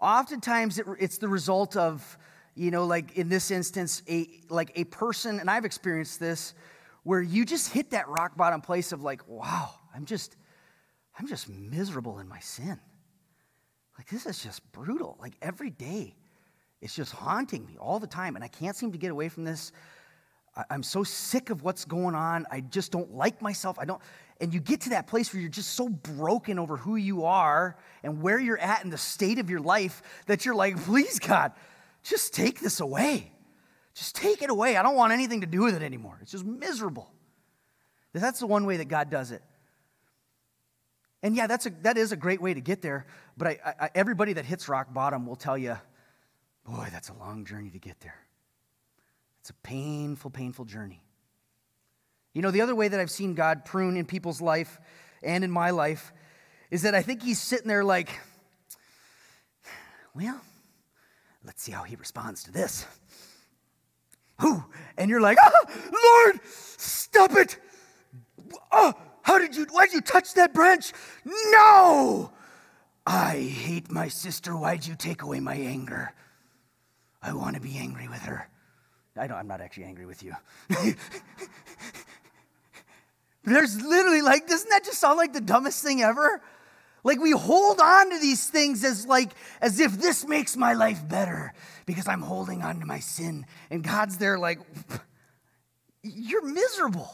Oftentimes, 0.00 0.78
it, 0.78 0.86
it's 0.98 1.18
the 1.18 1.28
result 1.28 1.76
of, 1.76 2.16
you 2.54 2.70
know, 2.70 2.84
like 2.84 3.16
in 3.16 3.28
this 3.28 3.50
instance, 3.50 4.02
a 4.08 4.28
like 4.48 4.72
a 4.76 4.84
person, 4.84 5.40
and 5.40 5.50
I've 5.50 5.64
experienced 5.64 6.20
this, 6.20 6.54
where 7.02 7.20
you 7.22 7.44
just 7.44 7.70
hit 7.72 7.90
that 7.90 8.08
rock 8.08 8.36
bottom 8.36 8.60
place 8.60 8.92
of 8.92 9.02
like, 9.02 9.26
wow, 9.26 9.70
I'm 9.94 10.04
just, 10.04 10.36
I'm 11.18 11.26
just 11.26 11.48
miserable 11.48 12.18
in 12.18 12.28
my 12.28 12.40
sin. 12.40 12.78
Like 13.98 14.08
this 14.08 14.26
is 14.26 14.42
just 14.42 14.70
brutal. 14.72 15.16
Like 15.20 15.34
every 15.40 15.70
day, 15.70 16.14
it's 16.80 16.94
just 16.94 17.12
haunting 17.12 17.64
me 17.66 17.76
all 17.78 17.98
the 17.98 18.06
time, 18.06 18.36
and 18.36 18.44
I 18.44 18.48
can't 18.48 18.76
seem 18.76 18.92
to 18.92 18.98
get 18.98 19.10
away 19.10 19.28
from 19.28 19.44
this. 19.44 19.72
I'm 20.68 20.82
so 20.82 21.02
sick 21.02 21.48
of 21.48 21.62
what's 21.62 21.86
going 21.86 22.14
on. 22.14 22.44
I 22.50 22.60
just 22.60 22.92
don't 22.92 23.14
like 23.14 23.40
myself. 23.40 23.78
I 23.78 23.86
don't. 23.86 24.02
And 24.38 24.52
you 24.52 24.60
get 24.60 24.82
to 24.82 24.90
that 24.90 25.06
place 25.06 25.32
where 25.32 25.40
you're 25.40 25.48
just 25.48 25.70
so 25.70 25.88
broken 25.88 26.58
over 26.58 26.76
who 26.76 26.96
you 26.96 27.24
are 27.24 27.78
and 28.02 28.20
where 28.20 28.38
you're 28.38 28.58
at 28.58 28.84
in 28.84 28.90
the 28.90 28.98
state 28.98 29.38
of 29.38 29.48
your 29.48 29.60
life 29.60 30.02
that 30.26 30.44
you're 30.44 30.54
like, 30.54 30.76
please, 30.84 31.18
God, 31.18 31.52
just 32.02 32.34
take 32.34 32.60
this 32.60 32.80
away. 32.80 33.32
Just 33.94 34.16
take 34.16 34.42
it 34.42 34.50
away. 34.50 34.76
I 34.76 34.82
don't 34.82 34.96
want 34.96 35.12
anything 35.12 35.42
to 35.42 35.46
do 35.46 35.62
with 35.62 35.74
it 35.74 35.82
anymore. 35.82 36.18
It's 36.22 36.32
just 36.32 36.44
miserable. 36.44 37.12
That's 38.12 38.40
the 38.40 38.46
one 38.46 38.66
way 38.66 38.78
that 38.78 38.86
God 38.86 39.10
does 39.10 39.30
it. 39.30 39.42
And 41.22 41.36
yeah, 41.36 41.46
that's 41.46 41.66
a, 41.66 41.70
that 41.82 41.96
is 41.96 42.12
a 42.12 42.16
great 42.16 42.42
way 42.42 42.52
to 42.52 42.60
get 42.60 42.82
there. 42.82 43.06
But 43.36 43.48
I, 43.48 43.74
I, 43.80 43.90
everybody 43.94 44.32
that 44.34 44.44
hits 44.44 44.68
rock 44.68 44.92
bottom 44.92 45.26
will 45.26 45.36
tell 45.36 45.56
you, 45.56 45.76
boy, 46.64 46.88
that's 46.90 47.10
a 47.10 47.14
long 47.14 47.44
journey 47.44 47.70
to 47.70 47.78
get 47.78 48.00
there. 48.00 48.16
It's 49.40 49.50
a 49.50 49.54
painful, 49.54 50.30
painful 50.30 50.64
journey. 50.64 51.02
You 52.34 52.42
know, 52.42 52.50
the 52.50 52.60
other 52.60 52.74
way 52.74 52.88
that 52.88 52.98
I've 52.98 53.10
seen 53.10 53.34
God 53.34 53.64
prune 53.64 53.96
in 53.96 54.06
people's 54.06 54.40
life 54.40 54.80
and 55.22 55.44
in 55.44 55.50
my 55.50 55.70
life 55.70 56.12
is 56.70 56.82
that 56.82 56.94
I 56.94 57.02
think 57.02 57.22
He's 57.22 57.40
sitting 57.40 57.68
there 57.68 57.84
like, 57.84 58.08
well, 60.14 60.40
let's 61.44 61.62
see 61.62 61.72
how 61.72 61.82
He 61.82 61.96
responds 61.96 62.44
to 62.44 62.52
this. 62.52 62.86
Who? 64.40 64.62
And 64.96 65.10
you're 65.10 65.20
like, 65.20 65.38
oh, 65.42 66.24
Lord, 66.24 66.40
stop 66.46 67.32
it. 67.32 67.58
Oh, 68.70 68.92
how 69.22 69.38
did 69.38 69.54
you, 69.54 69.66
why'd 69.70 69.92
you 69.92 70.00
touch 70.00 70.34
that 70.34 70.52
branch? 70.52 70.92
No! 71.24 72.32
I 73.06 73.36
hate 73.36 73.90
my 73.90 74.08
sister. 74.08 74.56
Why'd 74.56 74.86
you 74.86 74.94
take 74.94 75.22
away 75.22 75.40
my 75.40 75.54
anger? 75.54 76.12
I 77.22 77.32
want 77.32 77.54
to 77.54 77.60
be 77.60 77.76
angry 77.78 78.08
with 78.08 78.22
her. 78.22 78.48
I 79.16 79.26
know 79.26 79.34
I'm 79.34 79.46
not 79.46 79.60
actually 79.60 79.84
angry 79.84 80.06
with 80.06 80.22
you. 80.22 80.34
There's 83.44 83.80
literally 83.82 84.22
like, 84.22 84.46
doesn't 84.46 84.70
that 84.70 84.84
just 84.84 84.98
sound 84.98 85.18
like 85.18 85.32
the 85.32 85.40
dumbest 85.40 85.82
thing 85.82 86.02
ever? 86.02 86.42
Like 87.04 87.20
we 87.20 87.32
hold 87.32 87.80
on 87.80 88.10
to 88.10 88.18
these 88.18 88.48
things 88.48 88.84
as 88.84 89.06
like 89.06 89.32
as 89.60 89.80
if 89.80 89.92
this 90.00 90.26
makes 90.26 90.56
my 90.56 90.74
life 90.74 91.06
better 91.08 91.52
because 91.84 92.06
I'm 92.06 92.22
holding 92.22 92.62
on 92.62 92.80
to 92.80 92.86
my 92.86 93.00
sin. 93.00 93.46
And 93.70 93.82
God's 93.82 94.18
there 94.18 94.38
like, 94.38 94.60
you're 96.02 96.44
miserable. 96.44 97.10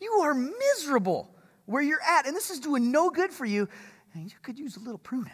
You 0.00 0.12
are 0.22 0.34
miserable 0.34 1.34
where 1.66 1.82
you're 1.82 2.02
at. 2.02 2.26
And 2.26 2.34
this 2.34 2.50
is 2.50 2.58
doing 2.58 2.90
no 2.90 3.10
good 3.10 3.30
for 3.30 3.44
you. 3.44 3.68
And 4.14 4.24
you 4.24 4.38
could 4.42 4.58
use 4.58 4.76
a 4.76 4.80
little 4.80 4.98
pruning. 4.98 5.32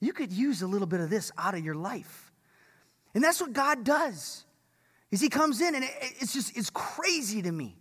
You 0.00 0.12
could 0.12 0.32
use 0.32 0.62
a 0.62 0.66
little 0.66 0.86
bit 0.86 1.00
of 1.00 1.10
this 1.10 1.30
out 1.36 1.54
of 1.54 1.64
your 1.64 1.74
life. 1.74 2.32
And 3.14 3.22
that's 3.22 3.40
what 3.40 3.52
God 3.52 3.84
does 3.84 4.44
is 5.10 5.20
he 5.20 5.28
comes 5.28 5.60
in 5.60 5.74
and 5.74 5.84
it's 6.00 6.32
just 6.32 6.56
it's 6.56 6.70
crazy 6.70 7.42
to 7.42 7.52
me 7.52 7.76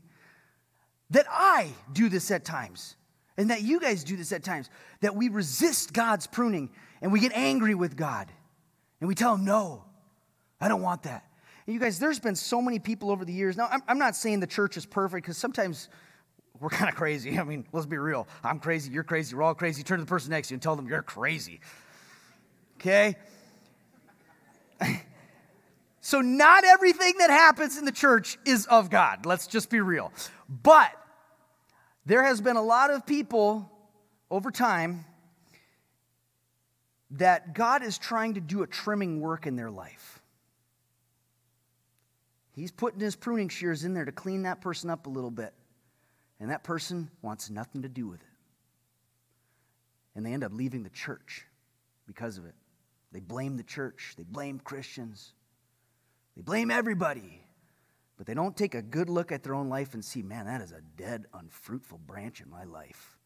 that 1.10 1.26
I 1.30 1.70
do 1.94 2.10
this 2.10 2.30
at 2.30 2.46
times 2.46 2.98
and 3.42 3.50
that 3.50 3.64
you 3.64 3.80
guys 3.80 4.04
do 4.04 4.16
this 4.16 4.32
at 4.32 4.44
times 4.44 4.70
that 5.00 5.16
we 5.16 5.28
resist 5.28 5.94
God's 5.94 6.28
pruning 6.28 6.70
and 7.02 7.12
we 7.12 7.20
get 7.20 7.32
angry 7.34 7.74
with 7.74 7.98
God 7.98 8.32
and 9.00 9.08
we 9.08 9.16
tell 9.16 9.34
him 9.34 9.44
no 9.44 9.84
I 10.64 10.68
don't 10.68 10.84
want 10.84 11.02
that. 11.04 11.26
And 11.66 11.74
you 11.74 11.80
guys 11.80 11.98
there's 11.98 12.20
been 12.20 12.36
so 12.36 12.62
many 12.62 12.78
people 12.78 13.10
over 13.10 13.26
the 13.26 13.34
years. 13.34 13.58
Now 13.58 13.68
I'm, 13.72 13.82
I'm 13.88 13.98
not 13.98 14.16
saying 14.16 14.42
the 14.42 14.48
church 14.48 14.78
is 14.78 14.86
perfect 14.86 15.26
because 15.26 15.38
sometimes 15.38 15.90
we're 16.60 16.70
kind 16.70 16.88
of 16.88 16.96
crazy. 16.96 17.40
I 17.40 17.44
mean 17.44 17.66
let's 17.74 17.88
be 17.88 17.98
real. 17.98 18.28
I'm 18.44 18.60
crazy 18.60 18.92
you're 18.92 19.04
crazy 19.04 19.36
we're 19.36 19.42
all 19.42 19.56
crazy. 19.56 19.82
Turn 19.82 19.98
to 19.98 20.06
the 20.06 20.10
person 20.10 20.30
next 20.30 20.50
to 20.50 20.54
you 20.54 20.56
and 20.58 20.62
tell 20.62 20.76
them 20.76 20.88
you're 20.88 21.02
crazy. 21.02 21.62
Okay? 22.78 23.16
So, 26.04 26.20
not 26.20 26.64
everything 26.66 27.14
that 27.20 27.30
happens 27.30 27.78
in 27.78 27.86
the 27.86 27.92
church 27.92 28.40
is 28.44 28.66
of 28.66 28.90
God. 28.90 29.28
Let's 29.28 29.46
just 29.46 29.70
be 29.70 29.82
real. 29.82 30.12
But 30.50 30.92
there 32.06 32.24
has 32.24 32.42
been 32.42 32.56
a 32.56 32.62
lot 32.62 32.92
of 32.92 33.06
people 33.06 33.70
over 34.30 34.52
time 34.52 35.06
that 37.12 37.54
God 37.54 37.84
is 37.84 37.98
trying 37.98 38.36
to 38.36 38.42
do 38.42 38.64
a 38.64 38.68
trimming 38.68 39.20
work 39.20 39.46
in 39.46 39.56
their 39.56 39.70
life. 39.70 40.22
He's 42.54 42.72
putting 42.72 43.00
his 43.00 43.16
pruning 43.16 43.50
shears 43.50 43.84
in 43.84 43.94
there 43.94 44.06
to 44.06 44.12
clean 44.12 44.44
that 44.44 44.62
person 44.62 44.90
up 44.90 45.08
a 45.08 45.10
little 45.10 45.32
bit. 45.32 45.54
And 46.40 46.50
that 46.50 46.64
person 46.64 47.10
wants 47.22 47.50
nothing 47.50 47.84
to 47.84 47.90
do 47.90 48.08
with 48.08 48.20
it. 48.20 48.28
And 50.16 50.26
they 50.26 50.34
end 50.34 50.44
up 50.44 50.52
leaving 50.54 50.84
the 50.84 50.90
church 50.90 51.46
because 52.08 52.38
of 52.38 52.46
it. 52.46 52.56
They 53.12 53.20
blame 53.20 53.58
the 53.58 53.64
church, 53.64 54.16
they 54.18 54.24
blame 54.24 54.60
Christians. 54.60 55.34
They 56.36 56.42
blame 56.42 56.72
everybody, 56.72 57.41
but 58.22 58.28
they 58.28 58.36
don't 58.36 58.56
take 58.56 58.76
a 58.76 58.84
good 58.84 59.10
look 59.10 59.32
at 59.32 59.42
their 59.42 59.56
own 59.56 59.68
life 59.68 59.96
and 59.96 60.06
see, 60.06 60.22
man, 60.22 60.46
that 60.46 60.62
is 60.62 60.72
a 60.72 60.82
dead, 60.96 61.26
unfruitful 61.34 61.98
branch 62.06 62.40
in 62.40 62.52
my 62.52 62.66
life. 62.66 63.18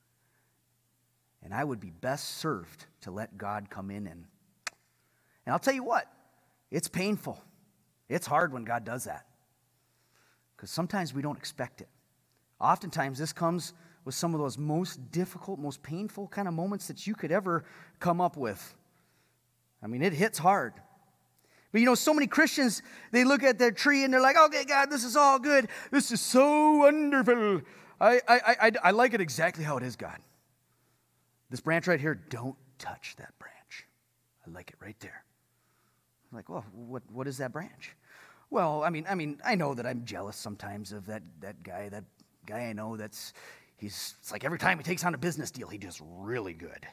And 1.43 1.53
I 1.53 1.65
would 1.65 1.81
be 1.81 1.91
best 1.91 2.37
served 2.37 2.85
to 3.01 3.11
let 3.11 3.37
God 3.37 3.69
come 3.69 3.91
in 3.91 4.07
and. 4.07 4.23
And 5.45 5.51
I'll 5.51 5.59
tell 5.59 5.73
you 5.73 5.83
what, 5.83 6.09
it's 6.71 6.87
painful. 6.87 7.43
It's 8.07 8.25
hard 8.25 8.53
when 8.53 8.63
God 8.63 8.85
does 8.85 9.03
that. 9.03 9.25
Because 10.55 10.71
sometimes 10.71 11.13
we 11.13 11.21
don't 11.21 11.37
expect 11.37 11.81
it. 11.81 11.89
Oftentimes, 12.61 13.19
this 13.19 13.33
comes 13.33 13.73
with 14.05 14.15
some 14.15 14.33
of 14.33 14.39
those 14.39 14.57
most 14.57 15.11
difficult, 15.11 15.59
most 15.59 15.83
painful 15.83 16.29
kind 16.29 16.47
of 16.47 16.53
moments 16.53 16.87
that 16.87 17.05
you 17.05 17.15
could 17.15 17.33
ever 17.33 17.65
come 17.99 18.21
up 18.21 18.37
with. 18.37 18.75
I 19.83 19.87
mean, 19.87 20.01
it 20.01 20.13
hits 20.13 20.37
hard. 20.37 20.71
But 21.75 21.81
you 21.81 21.87
know, 21.87 21.95
so 21.95 22.13
many 22.13 22.25
Christians, 22.25 22.81
they 23.11 23.25
look 23.25 23.43
at 23.43 23.59
their 23.59 23.69
tree 23.69 24.05
and 24.05 24.13
they're 24.13 24.21
like, 24.21 24.37
okay, 24.37 24.63
God, 24.63 24.89
this 24.89 25.03
is 25.03 25.17
all 25.17 25.37
good. 25.37 25.67
This 25.91 26.09
is 26.09 26.21
so 26.21 26.77
wonderful. 26.77 27.63
I, 27.99 28.21
I, 28.29 28.55
I, 28.61 28.71
I 28.81 28.91
like 28.91 29.13
it 29.13 29.19
exactly 29.19 29.65
how 29.65 29.75
it 29.75 29.83
is, 29.83 29.97
God. 29.97 30.17
This 31.49 31.59
branch 31.59 31.87
right 31.87 31.99
here, 31.99 32.15
don't 32.15 32.55
touch 32.79 33.17
that 33.17 33.37
branch. 33.39 33.85
I 34.47 34.51
like 34.51 34.69
it 34.69 34.77
right 34.79 34.97
there. 35.01 35.25
I'm 36.31 36.37
like, 36.37 36.47
well, 36.47 36.63
what, 36.71 37.03
what 37.11 37.27
is 37.27 37.39
that 37.39 37.51
branch? 37.51 37.93
Well, 38.49 38.81
I 38.81 38.89
mean, 38.89 39.05
I 39.09 39.15
mean, 39.15 39.41
I 39.43 39.55
know 39.55 39.73
that 39.73 39.85
I'm 39.85 40.05
jealous 40.05 40.37
sometimes 40.37 40.93
of 40.93 41.05
that, 41.07 41.23
that 41.41 41.61
guy, 41.61 41.89
that 41.89 42.05
guy 42.45 42.67
I 42.67 42.71
know 42.71 42.95
that's, 42.95 43.33
he's, 43.75 44.15
it's 44.21 44.31
like 44.31 44.45
every 44.45 44.59
time 44.59 44.77
he 44.77 44.83
takes 44.85 45.03
on 45.03 45.13
a 45.13 45.17
business 45.17 45.51
deal, 45.51 45.67
he 45.67 45.77
does 45.77 46.01
really 46.01 46.53
good. 46.53 46.87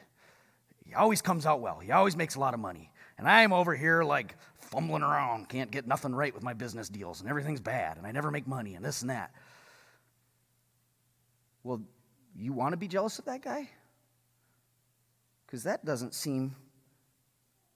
He 0.85 0.93
always 0.93 1.21
comes 1.21 1.45
out 1.45 1.61
well. 1.61 1.79
He 1.79 1.93
always 1.93 2.17
makes 2.17 2.35
a 2.35 2.39
lot 2.41 2.53
of 2.53 2.59
money. 2.59 2.91
And 3.17 3.27
I'm 3.27 3.53
over 3.53 3.75
here 3.75 4.03
like 4.03 4.35
fumbling 4.73 5.03
around, 5.03 5.47
can't 5.49 5.69
get 5.69 5.87
nothing 5.87 6.15
right 6.15 6.33
with 6.33 6.41
my 6.43 6.53
business 6.53 6.89
deals, 6.89 7.21
and 7.21 7.29
everything's 7.29 7.61
bad, 7.61 7.97
and 7.97 8.07
I 8.07 8.11
never 8.11 8.31
make 8.31 8.47
money, 8.47 8.73
and 8.73 8.83
this 8.83 9.01
and 9.01 9.11
that. 9.11 9.31
Well, 11.63 11.81
you 12.35 12.53
want 12.53 12.73
to 12.73 12.77
be 12.77 12.87
jealous 12.87 13.19
of 13.19 13.25
that 13.25 13.43
guy? 13.43 13.69
Because 15.45 15.63
that 15.63 15.85
doesn't 15.85 16.15
seem 16.15 16.55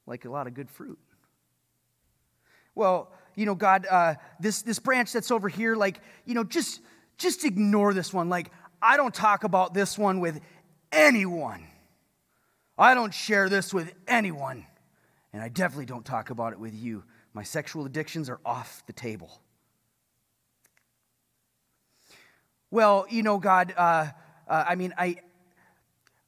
like 0.07 0.25
a 0.25 0.29
lot 0.31 0.47
of 0.47 0.55
good 0.55 0.71
fruit. 0.71 0.97
Well, 2.73 3.11
you 3.35 3.45
know, 3.45 3.53
God, 3.53 3.85
uh, 3.89 4.15
this 4.39 4.63
this 4.63 4.79
branch 4.79 5.13
that's 5.13 5.29
over 5.29 5.47
here, 5.47 5.75
like, 5.75 5.99
you 6.25 6.33
know, 6.33 6.43
just 6.43 6.81
just 7.19 7.45
ignore 7.45 7.93
this 7.93 8.11
one. 8.11 8.29
Like, 8.29 8.51
I 8.81 8.97
don't 8.97 9.13
talk 9.13 9.43
about 9.43 9.75
this 9.75 9.97
one 9.97 10.19
with 10.19 10.41
anyone. 10.91 11.67
I 12.77 12.95
don't 12.95 13.13
share 13.13 13.49
this 13.49 13.73
with 13.73 13.93
anyone. 14.07 14.65
And 15.33 15.41
I 15.41 15.49
definitely 15.49 15.85
don't 15.85 16.05
talk 16.05 16.29
about 16.29 16.53
it 16.53 16.59
with 16.59 16.73
you. 16.73 17.03
My 17.33 17.43
sexual 17.43 17.85
addictions 17.85 18.29
are 18.29 18.39
off 18.45 18.83
the 18.87 18.93
table. 18.93 19.41
Well, 22.71 23.05
you 23.09 23.23
know, 23.23 23.37
God, 23.37 23.73
uh, 23.77 24.07
uh, 24.47 24.65
I 24.67 24.75
mean, 24.75 24.93
I, 24.97 25.17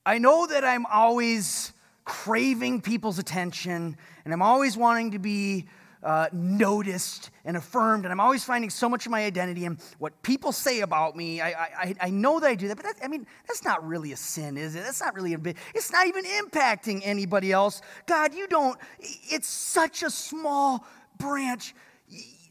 I 0.06 0.20
know 0.20 0.48
that 0.48 0.64
I'm 0.64 0.86
always 0.86 1.74
craving 2.06 2.82
people's 2.82 3.20
attention 3.20 3.98
and 4.24 4.34
I'm 4.34 4.42
always 4.42 4.78
wanting 4.78 5.12
to 5.12 5.20
be 5.20 5.68
uh, 6.04 6.28
noticed 6.32 7.30
and 7.44 7.58
affirmed, 7.58 8.06
and 8.06 8.12
I'm 8.12 8.20
always 8.20 8.44
finding 8.44 8.70
so 8.70 8.88
much 8.88 9.06
of 9.06 9.12
my 9.12 9.26
identity 9.26 9.66
in 9.66 9.78
what 9.98 10.22
people 10.24 10.52
say 10.52 10.82
about 10.82 11.16
me. 11.16 11.42
I, 11.42 11.50
I, 11.50 11.96
I 12.02 12.10
know 12.10 12.40
that 12.40 12.48
I 12.48 12.56
do 12.56 12.68
that, 12.70 12.78
but 12.78 12.86
that, 12.86 12.96
I 13.04 13.08
mean, 13.08 13.28
that's 13.48 13.66
not 13.66 13.86
really 13.86 14.14
a 14.14 14.18
sin, 14.18 14.58
is 14.58 14.76
it? 14.76 14.84
That's 14.84 15.02
not 15.02 15.14
really 15.14 15.34
a 15.34 15.38
bit, 15.38 15.58
it's 15.76 15.92
not 15.92 16.08
even 16.08 16.24
impacting 16.24 17.02
anybody 17.04 17.52
else. 17.52 17.82
God, 18.06 18.34
you 18.34 18.48
don't, 18.48 18.80
it's 19.00 19.48
such 19.48 20.04
a 20.04 20.10
small 20.10 20.86
branch. 21.18 21.76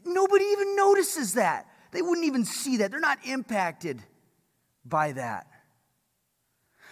Nobody 0.05 0.45
even 0.45 0.75
notices 0.75 1.33
that. 1.33 1.67
They 1.91 2.01
wouldn't 2.01 2.27
even 2.27 2.45
see 2.45 2.77
that. 2.77 2.91
They're 2.91 2.99
not 2.99 3.17
impacted 3.25 4.01
by 4.85 5.13
that. 5.13 5.47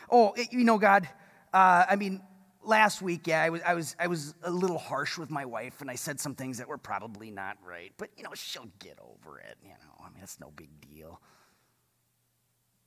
Oh, 0.10 0.34
you 0.52 0.64
know, 0.64 0.78
God, 0.78 1.08
uh, 1.54 1.86
I 1.90 1.96
mean, 1.98 2.22
last 2.68 3.02
week, 3.02 3.28
yeah, 3.28 3.42
I 3.44 3.50
was, 3.50 3.62
I, 3.66 3.74
was, 3.74 3.96
I 4.00 4.08
was 4.08 4.34
a 4.44 4.52
little 4.52 4.78
harsh 4.78 5.18
with 5.18 5.30
my 5.30 5.46
wife, 5.46 5.82
and 5.82 5.90
I 5.90 5.96
said 5.96 6.20
some 6.20 6.36
things 6.36 6.58
that 6.58 6.68
were 6.68 6.78
probably 6.78 7.32
not 7.32 7.58
right. 7.66 7.92
But, 7.98 8.10
you 8.18 8.24
know, 8.24 8.32
she'll 8.34 8.70
get 8.80 9.00
over 9.00 9.40
it. 9.40 9.58
You 9.64 9.70
know, 9.70 10.06
I 10.06 10.10
mean, 10.10 10.22
it's 10.22 10.40
no 10.40 10.52
big 10.56 10.70
deal. 10.82 11.22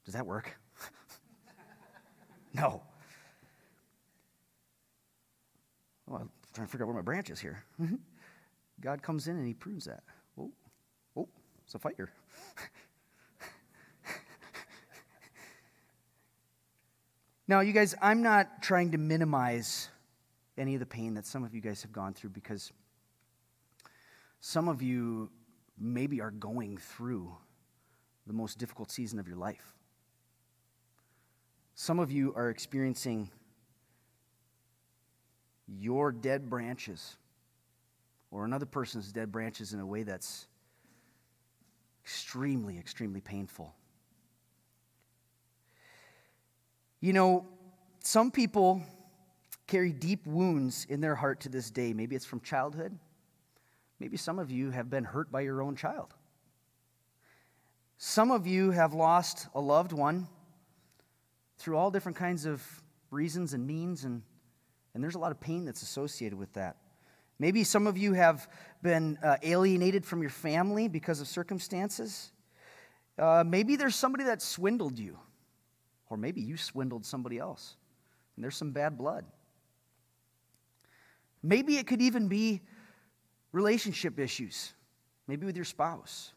Does 0.04 0.14
that 0.14 0.26
work? 0.26 0.56
no. 2.54 2.82
Well, 6.06 6.22
I'm 6.22 6.30
trying 6.52 6.66
to 6.66 6.70
figure 6.70 6.84
out 6.84 6.88
where 6.88 6.96
my 6.96 7.02
branch 7.02 7.30
is 7.30 7.40
here. 7.40 7.62
Mm-hmm. 7.80 7.96
God 8.80 9.02
comes 9.02 9.28
in 9.28 9.36
and 9.36 9.46
he 9.46 9.54
proves 9.54 9.84
that. 9.84 10.02
Oh, 10.38 10.50
oh, 11.16 11.28
it's 11.64 11.74
a 11.74 11.78
fire. 11.78 12.10
Now, 17.50 17.58
you 17.58 17.72
guys, 17.72 17.96
I'm 18.00 18.22
not 18.22 18.62
trying 18.62 18.92
to 18.92 18.98
minimize 18.98 19.88
any 20.56 20.74
of 20.74 20.78
the 20.78 20.86
pain 20.86 21.14
that 21.14 21.26
some 21.26 21.42
of 21.42 21.52
you 21.52 21.60
guys 21.60 21.82
have 21.82 21.90
gone 21.90 22.14
through 22.14 22.30
because 22.30 22.70
some 24.40 24.68
of 24.68 24.82
you 24.82 25.32
maybe 25.76 26.20
are 26.20 26.30
going 26.30 26.76
through 26.76 27.34
the 28.28 28.32
most 28.32 28.58
difficult 28.58 28.92
season 28.92 29.18
of 29.18 29.26
your 29.26 29.36
life. 29.36 29.74
Some 31.74 31.98
of 31.98 32.12
you 32.12 32.32
are 32.36 32.50
experiencing 32.50 33.28
your 35.66 36.12
dead 36.12 36.48
branches 36.48 37.16
or 38.30 38.44
another 38.44 38.64
person's 38.64 39.10
dead 39.10 39.32
branches 39.32 39.72
in 39.72 39.80
a 39.80 39.86
way 39.86 40.04
that's 40.04 40.46
extremely, 42.04 42.78
extremely 42.78 43.20
painful. 43.20 43.74
You 47.00 47.14
know, 47.14 47.46
some 48.00 48.30
people 48.30 48.82
carry 49.66 49.92
deep 49.92 50.26
wounds 50.26 50.86
in 50.88 51.00
their 51.00 51.14
heart 51.14 51.40
to 51.40 51.48
this 51.48 51.70
day. 51.70 51.92
Maybe 51.92 52.14
it's 52.14 52.26
from 52.26 52.40
childhood. 52.40 52.98
Maybe 53.98 54.16
some 54.16 54.38
of 54.38 54.50
you 54.50 54.70
have 54.70 54.90
been 54.90 55.04
hurt 55.04 55.30
by 55.30 55.42
your 55.42 55.62
own 55.62 55.76
child. 55.76 56.14
Some 57.96 58.30
of 58.30 58.46
you 58.46 58.70
have 58.70 58.94
lost 58.94 59.46
a 59.54 59.60
loved 59.60 59.92
one 59.92 60.26
through 61.58 61.76
all 61.76 61.90
different 61.90 62.16
kinds 62.16 62.46
of 62.46 62.62
reasons 63.10 63.52
and 63.54 63.66
means, 63.66 64.04
and, 64.04 64.22
and 64.94 65.02
there's 65.02 65.14
a 65.14 65.18
lot 65.18 65.32
of 65.32 65.40
pain 65.40 65.64
that's 65.64 65.82
associated 65.82 66.38
with 66.38 66.52
that. 66.54 66.76
Maybe 67.38 67.64
some 67.64 67.86
of 67.86 67.96
you 67.96 68.12
have 68.12 68.48
been 68.82 69.18
uh, 69.22 69.36
alienated 69.42 70.04
from 70.04 70.20
your 70.20 70.30
family 70.30 70.88
because 70.88 71.20
of 71.20 71.28
circumstances. 71.28 72.32
Uh, 73.18 73.44
maybe 73.46 73.76
there's 73.76 73.96
somebody 73.96 74.24
that 74.24 74.42
swindled 74.42 74.98
you. 74.98 75.18
Or 76.10 76.16
maybe 76.16 76.40
you 76.40 76.56
swindled 76.56 77.06
somebody 77.06 77.38
else 77.38 77.76
and 78.36 78.44
there's 78.44 78.56
some 78.56 78.72
bad 78.72 78.98
blood. 78.98 79.24
Maybe 81.42 81.78
it 81.78 81.86
could 81.86 82.02
even 82.02 82.28
be 82.28 82.60
relationship 83.52 84.18
issues, 84.18 84.74
maybe 85.26 85.46
with 85.46 85.56
your 85.56 85.64
spouse. 85.64 86.32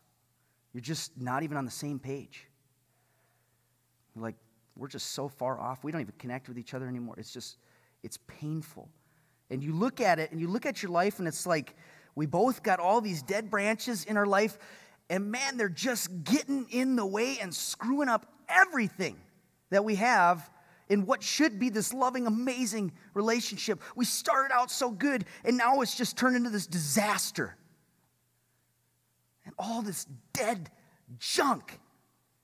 You're 0.74 0.82
just 0.82 1.20
not 1.20 1.44
even 1.44 1.58
on 1.58 1.66
the 1.66 1.72
same 1.72 2.00
page. 2.00 2.48
Like, 4.16 4.36
we're 4.76 4.88
just 4.88 5.12
so 5.12 5.28
far 5.28 5.60
off. 5.60 5.84
We 5.84 5.92
don't 5.92 6.02
even 6.02 6.14
connect 6.18 6.48
with 6.48 6.58
each 6.58 6.74
other 6.74 6.88
anymore. 6.88 7.16
It's 7.18 7.34
just, 7.34 7.58
it's 8.04 8.18
painful. 8.28 8.90
And 9.50 9.64
you 9.64 9.74
look 9.74 10.02
at 10.02 10.20
it 10.20 10.32
and 10.32 10.40
you 10.40 10.48
look 10.48 10.66
at 10.66 10.82
your 10.82 10.92
life, 10.92 11.20
and 11.20 11.28
it's 11.28 11.46
like 11.46 11.76
we 12.16 12.26
both 12.26 12.64
got 12.64 12.80
all 12.80 13.02
these 13.02 13.22
dead 13.22 13.50
branches 13.50 14.06
in 14.06 14.18
our 14.18 14.26
life, 14.26 14.58
and 15.10 15.32
man, 15.32 15.58
they're 15.58 15.70
just 15.70 16.24
getting 16.24 16.68
in 16.70 16.96
the 16.96 17.06
way 17.06 17.38
and 17.40 17.54
screwing 17.54 18.10
up 18.10 18.34
everything 18.48 19.18
that 19.74 19.84
we 19.84 19.96
have 19.96 20.52
in 20.88 21.08
what 21.08 21.24
should 21.24 21.58
be 21.58 21.70
this 21.70 21.94
loving, 21.94 22.28
amazing 22.28 22.92
relationship. 23.16 23.82
We 23.96 24.06
started 24.06 24.54
out 24.54 24.70
so 24.70 24.92
good, 24.92 25.26
and 25.44 25.58
now 25.58 25.82
it's 25.82 25.96
just 25.96 26.16
turned 26.16 26.36
into 26.36 26.52
this 26.52 26.68
disaster. 26.68 27.58
And 29.46 29.56
all 29.58 29.82
this 29.82 30.06
dead 30.32 30.70
junk 31.18 31.80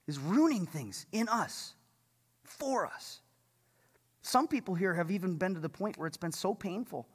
is 0.07 0.17
ruining 0.17 0.65
things 0.65 1.05
in 1.11 1.29
us, 1.29 1.75
for 2.43 2.87
us. 2.87 3.21
Some 4.23 4.47
people 4.47 4.73
here 4.73 4.95
have 4.95 5.11
even 5.11 5.35
been 5.35 5.53
to 5.53 5.59
the 5.59 5.69
point 5.69 5.97
where 5.97 6.07
it's 6.07 6.17
been 6.17 6.31
so 6.31 6.55
painful 6.55 7.07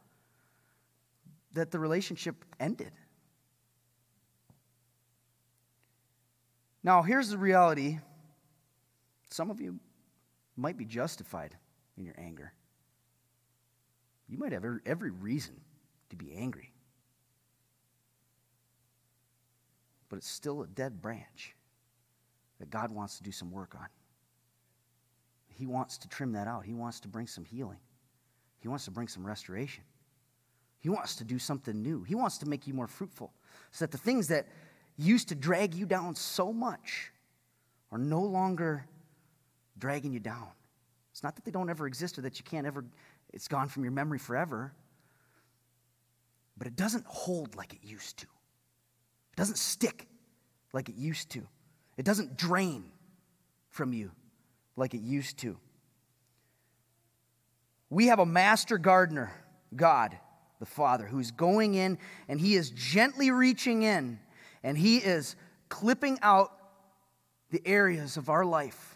that 1.55 1.73
the 1.73 1.81
relationship 1.81 2.45
ended. 2.61 2.93
Now, 6.85 7.03
here's 7.03 7.31
the 7.31 7.39
reality 7.39 7.99
some 9.31 9.51
of 9.51 9.61
you 9.61 9.81
might 10.57 10.77
be 10.77 10.85
justified 10.85 11.57
in 11.97 12.05
your 12.05 12.15
anger. 12.19 12.53
You 14.29 14.39
might 14.39 14.53
have 14.53 14.65
every 14.87 15.11
reason 15.11 15.61
to 16.11 16.17
be 16.17 16.35
angry. 16.35 16.73
But 20.09 20.17
it's 20.17 20.29
still 20.29 20.63
a 20.63 20.67
dead 20.67 21.03
branch 21.03 21.55
that 22.59 22.71
God 22.71 22.91
wants 22.91 23.17
to 23.19 23.23
do 23.23 23.33
some 23.33 23.51
work 23.51 23.75
on. 23.75 23.87
He 25.49 25.67
wants 25.67 25.99
to 25.99 26.09
trim 26.09 26.33
that 26.33 26.49
out. 26.49 26.65
He 26.65 26.75
wants 26.75 27.01
to 27.01 27.09
bring 27.09 27.27
some 27.27 27.45
healing. 27.45 27.79
He 28.61 28.69
wants 28.69 28.85
to 28.87 28.91
bring 28.91 29.09
some 29.09 29.27
restoration. 29.27 29.85
He 30.81 30.89
wants 30.89 31.17
to 31.17 31.25
do 31.25 31.39
something 31.39 31.83
new. 31.83 32.03
He 32.03 32.15
wants 32.15 32.39
to 32.39 32.47
make 32.47 32.67
you 32.67 32.75
more 32.75 32.87
fruitful 32.87 33.33
so 33.71 33.85
that 33.85 33.91
the 33.91 33.99
things 33.99 34.29
that 34.29 34.47
used 34.97 35.29
to 35.29 35.35
drag 35.35 35.75
you 35.75 35.87
down 35.87 36.15
so 36.15 36.53
much 36.53 37.11
are 37.91 37.99
no 37.99 38.21
longer 38.21 38.87
dragging 39.79 40.13
you 40.13 40.21
down. 40.21 40.49
It's 41.13 41.23
not 41.23 41.37
that 41.37 41.45
they 41.45 41.51
don't 41.51 41.71
ever 41.71 41.87
exist 41.87 42.19
or 42.19 42.23
that 42.23 42.39
you 42.39 42.45
can't 42.45 42.67
ever, 42.67 42.85
it's 43.33 43.49
gone 43.49 43.69
from 43.69 43.85
your 43.85 43.93
memory 43.93 44.19
forever, 44.19 44.73
but 46.57 46.67
it 46.67 46.77
doesn't 46.77 47.05
hold 47.07 47.55
like 47.57 47.73
it 47.73 47.81
used 47.83 48.19
to. 48.19 48.27
It 48.27 49.37
doesn't 49.37 49.59
stick 49.59 50.09
like 50.73 50.89
it 50.89 50.97
used 50.97 51.31
to. 51.31 51.47
It 51.97 52.05
doesn't 52.05 52.37
drain 52.37 52.85
from 53.71 53.93
you 53.93 54.11
like 54.77 54.95
it 54.95 55.01
used 55.01 55.39
to. 55.39 55.57
We 57.91 58.07
have 58.09 58.19
a 58.19 58.27
master 58.27 58.79
gardener, 58.79 59.33
God, 59.77 60.17
the 60.59 60.67
Father, 60.67 61.07
who's 61.07 61.31
going 61.31 61.75
in 61.75 61.99
and 62.29 62.41
he 62.41 62.57
is 62.57 62.71
gently 62.71 63.31
reaching 63.31 63.83
in 63.83 64.19
and 64.63 64.77
he 64.77 64.99
is 64.99 65.37
clipping 65.69 66.19
out 66.23 66.51
the 67.51 67.63
areas 67.65 68.17
of 68.17 68.29
our 68.29 68.45
life 68.45 68.94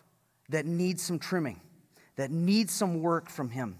that 0.49 0.67
needs 0.67 1.03
some 1.03 1.19
trimming, 1.19 1.61
that 2.17 2.31
needs 2.31 2.73
some 2.73 3.01
work 3.03 3.29
from 3.29 3.51
Him. 3.51 3.79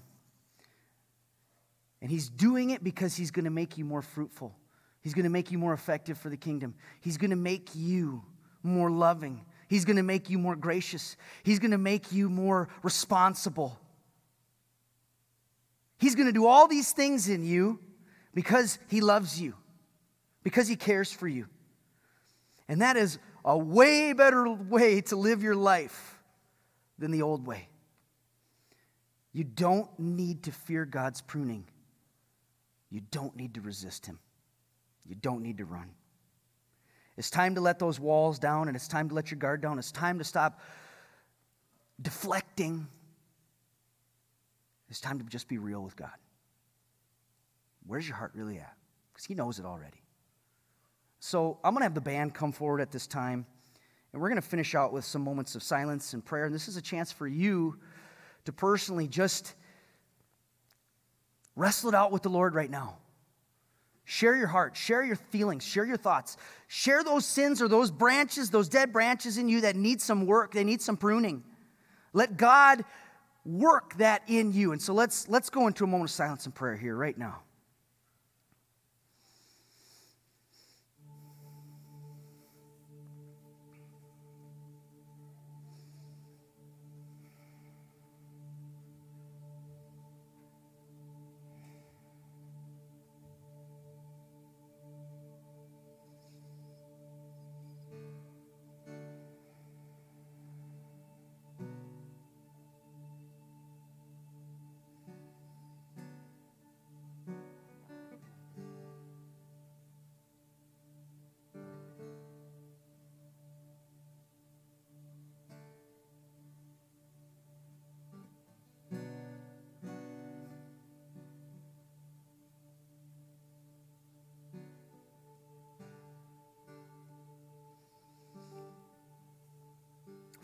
And 2.01 2.09
He's 2.09 2.29
doing 2.29 2.69
it 2.69 2.83
because 2.83 3.15
He's 3.15 3.31
going 3.31 3.45
to 3.45 3.51
make 3.51 3.77
you 3.77 3.85
more 3.85 4.01
fruitful. 4.01 4.55
He's 5.01 5.13
going 5.13 5.23
to 5.23 5.29
make 5.29 5.51
you 5.51 5.57
more 5.57 5.73
effective 5.73 6.17
for 6.17 6.29
the 6.29 6.37
kingdom. 6.37 6.75
He's 6.99 7.17
going 7.17 7.29
to 7.29 7.35
make 7.35 7.69
you 7.73 8.23
more 8.63 8.91
loving. 8.91 9.45
He's 9.67 9.85
going 9.85 9.95
to 9.95 10.03
make 10.03 10.29
you 10.29 10.37
more 10.37 10.55
gracious. 10.55 11.15
He's 11.43 11.59
going 11.59 11.71
to 11.71 11.77
make 11.77 12.11
you 12.11 12.29
more 12.29 12.69
responsible. 12.83 13.79
He's 15.97 16.15
going 16.15 16.27
to 16.27 16.33
do 16.33 16.47
all 16.47 16.67
these 16.67 16.91
things 16.91 17.29
in 17.29 17.45
you 17.45 17.79
because 18.33 18.79
He 18.87 19.01
loves 19.01 19.39
you, 19.39 19.55
because 20.43 20.67
He 20.67 20.75
cares 20.75 21.11
for 21.11 21.27
you. 21.27 21.47
And 22.67 22.81
that 22.81 22.97
is 22.97 23.19
a 23.43 23.57
way 23.57 24.13
better 24.13 24.49
way 24.49 25.01
to 25.01 25.15
live 25.15 25.41
your 25.41 25.55
life 25.55 26.18
than 26.99 27.11
the 27.11 27.21
old 27.21 27.45
way. 27.45 27.69
You 29.31 29.43
don't 29.43 29.87
need 29.99 30.43
to 30.43 30.51
fear 30.51 30.85
God's 30.85 31.21
pruning. 31.21 31.65
You 32.89 33.01
don't 33.11 33.35
need 33.35 33.53
to 33.55 33.61
resist 33.61 34.05
Him. 34.05 34.19
You 35.05 35.15
don't 35.15 35.41
need 35.41 35.59
to 35.59 35.65
run. 35.65 35.91
It's 37.17 37.29
time 37.29 37.55
to 37.55 37.61
let 37.61 37.79
those 37.79 37.99
walls 37.99 38.39
down 38.39 38.67
and 38.67 38.77
it's 38.77 38.87
time 38.87 39.09
to 39.09 39.15
let 39.15 39.29
your 39.29 39.37
guard 39.37 39.61
down. 39.61 39.77
It's 39.77 39.91
time 39.91 40.17
to 40.19 40.23
stop 40.23 40.61
deflecting. 42.01 42.87
It's 44.89 45.01
time 45.01 45.19
to 45.19 45.25
just 45.25 45.47
be 45.47 45.57
real 45.57 45.81
with 45.81 45.95
God. 45.95 46.11
Where's 47.85 48.07
your 48.07 48.17
heart 48.17 48.31
really 48.35 48.57
at? 48.57 48.73
Because 49.11 49.25
He 49.25 49.35
knows 49.35 49.59
it 49.59 49.65
already. 49.65 50.01
So 51.19 51.59
I'm 51.63 51.73
going 51.73 51.81
to 51.81 51.85
have 51.85 51.93
the 51.93 52.01
band 52.01 52.33
come 52.33 52.51
forward 52.51 52.81
at 52.81 52.91
this 52.91 53.05
time. 53.05 53.45
And 54.11 54.21
we're 54.21 54.29
going 54.29 54.41
to 54.41 54.47
finish 54.47 54.75
out 54.75 54.91
with 54.91 55.05
some 55.05 55.23
moments 55.23 55.55
of 55.55 55.63
silence 55.63 56.13
and 56.13 56.23
prayer. 56.23 56.45
And 56.45 56.53
this 56.53 56.67
is 56.67 56.77
a 56.77 56.81
chance 56.81 57.11
for 57.11 57.27
you 57.27 57.77
to 58.45 58.51
personally 58.51 59.07
just 59.07 59.53
wrestle 61.55 61.89
it 61.89 61.95
out 61.95 62.11
with 62.11 62.23
the 62.23 62.29
Lord 62.29 62.55
right 62.55 62.69
now. 62.69 62.97
Share 64.05 64.35
your 64.35 64.47
heart, 64.47 64.75
share 64.75 65.03
your 65.03 65.17
feelings, 65.17 65.63
share 65.63 65.85
your 65.85 65.97
thoughts. 65.97 66.37
Share 66.67 67.03
those 67.03 67.25
sins 67.25 67.61
or 67.61 67.67
those 67.67 67.91
branches, 67.91 68.49
those 68.49 68.67
dead 68.67 68.91
branches 68.91 69.37
in 69.37 69.47
you 69.47 69.61
that 69.61 69.75
need 69.75 70.01
some 70.01 70.25
work, 70.25 70.51
they 70.51 70.63
need 70.63 70.81
some 70.81 70.97
pruning. 70.97 71.43
Let 72.11 72.35
God 72.35 72.85
work 73.45 73.95
that 73.97 74.23
in 74.27 74.51
you. 74.51 74.71
And 74.71 74.81
so 74.81 74.93
let's 74.93 75.29
let's 75.29 75.51
go 75.51 75.67
into 75.67 75.83
a 75.83 75.87
moment 75.87 76.09
of 76.09 76.15
silence 76.15 76.45
and 76.45 76.55
prayer 76.55 76.75
here 76.75 76.95
right 76.95 77.17
now. 77.17 77.41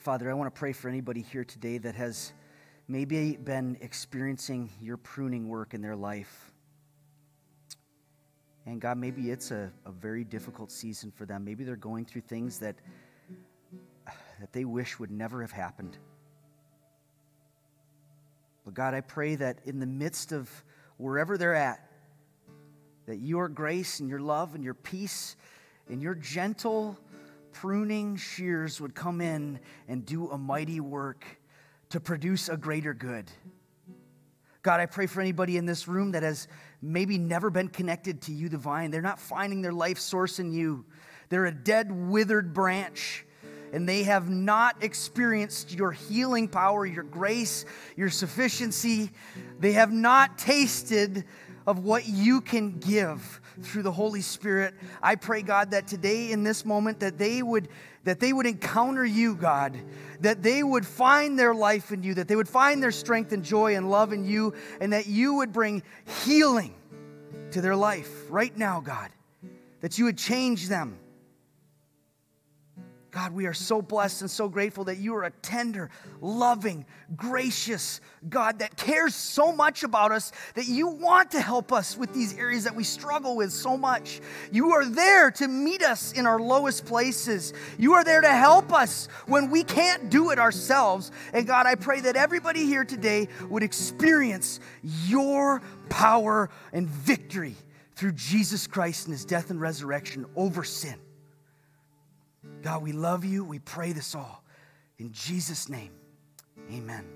Father, 0.05 0.29
I 0.29 0.35
want 0.35 0.53
to 0.53 0.59
pray 0.59 0.71
for 0.71 0.87
anybody 0.87 1.23
here 1.23 1.43
today 1.43 1.79
that 1.79 1.95
has 1.95 2.31
maybe 2.87 3.37
been 3.37 3.75
experiencing 3.81 4.69
your 4.79 4.97
pruning 4.97 5.49
work 5.49 5.73
in 5.73 5.81
their 5.81 5.95
life. 5.95 6.51
And 8.67 8.79
God, 8.79 8.99
maybe 8.99 9.31
it's 9.31 9.49
a, 9.49 9.71
a 9.83 9.91
very 9.91 10.23
difficult 10.23 10.71
season 10.71 11.09
for 11.09 11.25
them. 11.25 11.43
Maybe 11.43 11.63
they're 11.63 11.75
going 11.75 12.05
through 12.05 12.21
things 12.21 12.59
that, 12.59 12.75
that 14.39 14.53
they 14.53 14.63
wish 14.63 14.99
would 14.99 15.09
never 15.09 15.41
have 15.41 15.51
happened. 15.51 15.97
But 18.63 18.75
God, 18.75 18.93
I 18.93 19.01
pray 19.01 19.33
that 19.33 19.57
in 19.65 19.79
the 19.79 19.87
midst 19.87 20.31
of 20.31 20.51
wherever 20.97 21.35
they're 21.35 21.55
at, 21.55 21.79
that 23.07 23.17
your 23.17 23.49
grace 23.49 24.01
and 24.01 24.07
your 24.07 24.19
love 24.19 24.53
and 24.53 24.63
your 24.63 24.75
peace 24.75 25.35
and 25.89 25.99
your 25.99 26.13
gentle 26.13 26.95
pruning 27.55 28.17
shears 28.17 28.81
would 28.81 28.93
come 28.93 29.21
in 29.21 29.57
and 29.87 30.05
do 30.05 30.29
a 30.29 30.37
mighty 30.37 30.81
work 30.81 31.25
to 31.89 32.01
produce 32.01 32.49
a 32.49 32.57
greater 32.57 32.93
good. 32.93 33.31
God, 34.61 34.81
I 34.81 34.85
pray 34.87 35.07
for 35.07 35.21
anybody 35.21 35.55
in 35.55 35.65
this 35.65 35.87
room 35.87 36.11
that 36.11 36.23
has 36.23 36.49
maybe 36.81 37.17
never 37.17 37.49
been 37.49 37.69
connected 37.69 38.21
to 38.23 38.33
you, 38.33 38.49
divine. 38.49 38.91
They're 38.91 39.01
not 39.01 39.19
finding 39.19 39.61
their 39.61 39.71
life 39.71 39.99
source 39.99 40.39
in 40.39 40.51
you. 40.51 40.83
They're 41.29 41.45
a 41.45 41.51
dead, 41.51 41.91
withered 41.91 42.53
branch, 42.53 43.25
and 43.71 43.87
they 43.87 44.03
have 44.03 44.29
not 44.29 44.83
experienced 44.83 45.73
your 45.73 45.93
healing 45.93 46.49
power, 46.49 46.85
your 46.85 47.03
grace, 47.03 47.63
your 47.95 48.09
sufficiency. 48.09 49.11
They 49.59 49.71
have 49.73 49.93
not 49.93 50.37
tasted 50.37 51.23
of 51.65 51.79
what 51.79 52.05
you 52.05 52.41
can 52.41 52.79
give 52.79 53.39
through 53.61 53.83
the 53.83 53.91
Holy 53.91 54.21
Spirit. 54.21 54.73
I 55.01 55.15
pray, 55.15 55.41
God, 55.41 55.71
that 55.71 55.87
today 55.87 56.31
in 56.31 56.43
this 56.43 56.65
moment 56.65 56.99
that 56.99 57.17
they 57.17 57.41
would 57.41 57.69
that 58.03 58.19
they 58.19 58.31
would 58.31 58.45
encounter 58.45 59.03
you, 59.03 59.35
God, 59.35 59.75
that 60.19 60.43
they 60.43 60.61
would 60.61 60.85
find 60.85 61.39
their 61.39 61.55
life 61.55 61.91
in 61.91 62.03
you, 62.03 62.13
that 62.13 62.27
they 62.27 62.35
would 62.35 62.47
find 62.47 62.81
their 62.81 62.91
strength 62.91 63.31
and 63.31 63.43
joy 63.43 63.75
and 63.75 63.89
love 63.89 64.13
in 64.13 64.25
you, 64.25 64.53
and 64.79 64.93
that 64.93 65.07
you 65.07 65.35
would 65.35 65.51
bring 65.51 65.81
healing 66.23 66.75
to 67.49 67.61
their 67.61 67.75
life 67.75 68.29
right 68.29 68.55
now, 68.55 68.79
God. 68.79 69.09
That 69.81 69.97
you 69.97 70.05
would 70.05 70.17
change 70.17 70.67
them 70.67 70.99
God, 73.15 73.31
we 73.31 73.45
are 73.45 73.53
so 73.53 73.81
blessed 73.81 74.23
and 74.23 74.29
so 74.29 74.49
grateful 74.49 74.83
that 74.83 74.97
you 74.97 75.15
are 75.15 75.23
a 75.23 75.31
tender, 75.31 75.89
loving, 76.19 76.85
gracious 77.15 78.01
God 78.27 78.59
that 78.59 78.75
cares 78.75 79.15
so 79.15 79.53
much 79.53 79.83
about 79.83 80.11
us 80.11 80.33
that 80.55 80.67
you 80.67 80.87
want 80.87 81.31
to 81.31 81.39
help 81.39 81.71
us 81.71 81.97
with 81.97 82.13
these 82.13 82.37
areas 82.37 82.65
that 82.65 82.75
we 82.75 82.83
struggle 82.83 83.37
with 83.37 83.53
so 83.53 83.77
much. 83.77 84.19
You 84.51 84.73
are 84.73 84.83
there 84.83 85.31
to 85.31 85.47
meet 85.47 85.81
us 85.81 86.11
in 86.11 86.27
our 86.27 86.41
lowest 86.41 86.85
places. 86.85 87.53
You 87.77 87.93
are 87.93 88.03
there 88.03 88.19
to 88.19 88.33
help 88.33 88.73
us 88.73 89.07
when 89.27 89.49
we 89.49 89.63
can't 89.63 90.09
do 90.09 90.31
it 90.31 90.37
ourselves. 90.37 91.13
And 91.31 91.47
God, 91.47 91.67
I 91.67 91.75
pray 91.75 92.01
that 92.01 92.17
everybody 92.17 92.65
here 92.65 92.83
today 92.83 93.29
would 93.47 93.63
experience 93.63 94.59
your 94.83 95.61
power 95.87 96.49
and 96.73 96.85
victory 96.85 97.55
through 97.95 98.11
Jesus 98.11 98.67
Christ 98.67 99.05
and 99.05 99.13
his 99.13 99.23
death 99.23 99.51
and 99.51 99.61
resurrection 99.61 100.25
over 100.35 100.65
sin. 100.65 100.99
God, 102.65 102.81
we 102.81 102.93
love 102.93 103.23
you. 103.23 103.43
We 103.43 103.59
pray 103.59 103.91
this 103.93 104.15
all. 104.15 104.43
In 104.97 105.11
Jesus' 105.11 105.69
name, 105.69 105.91
amen. 106.73 107.14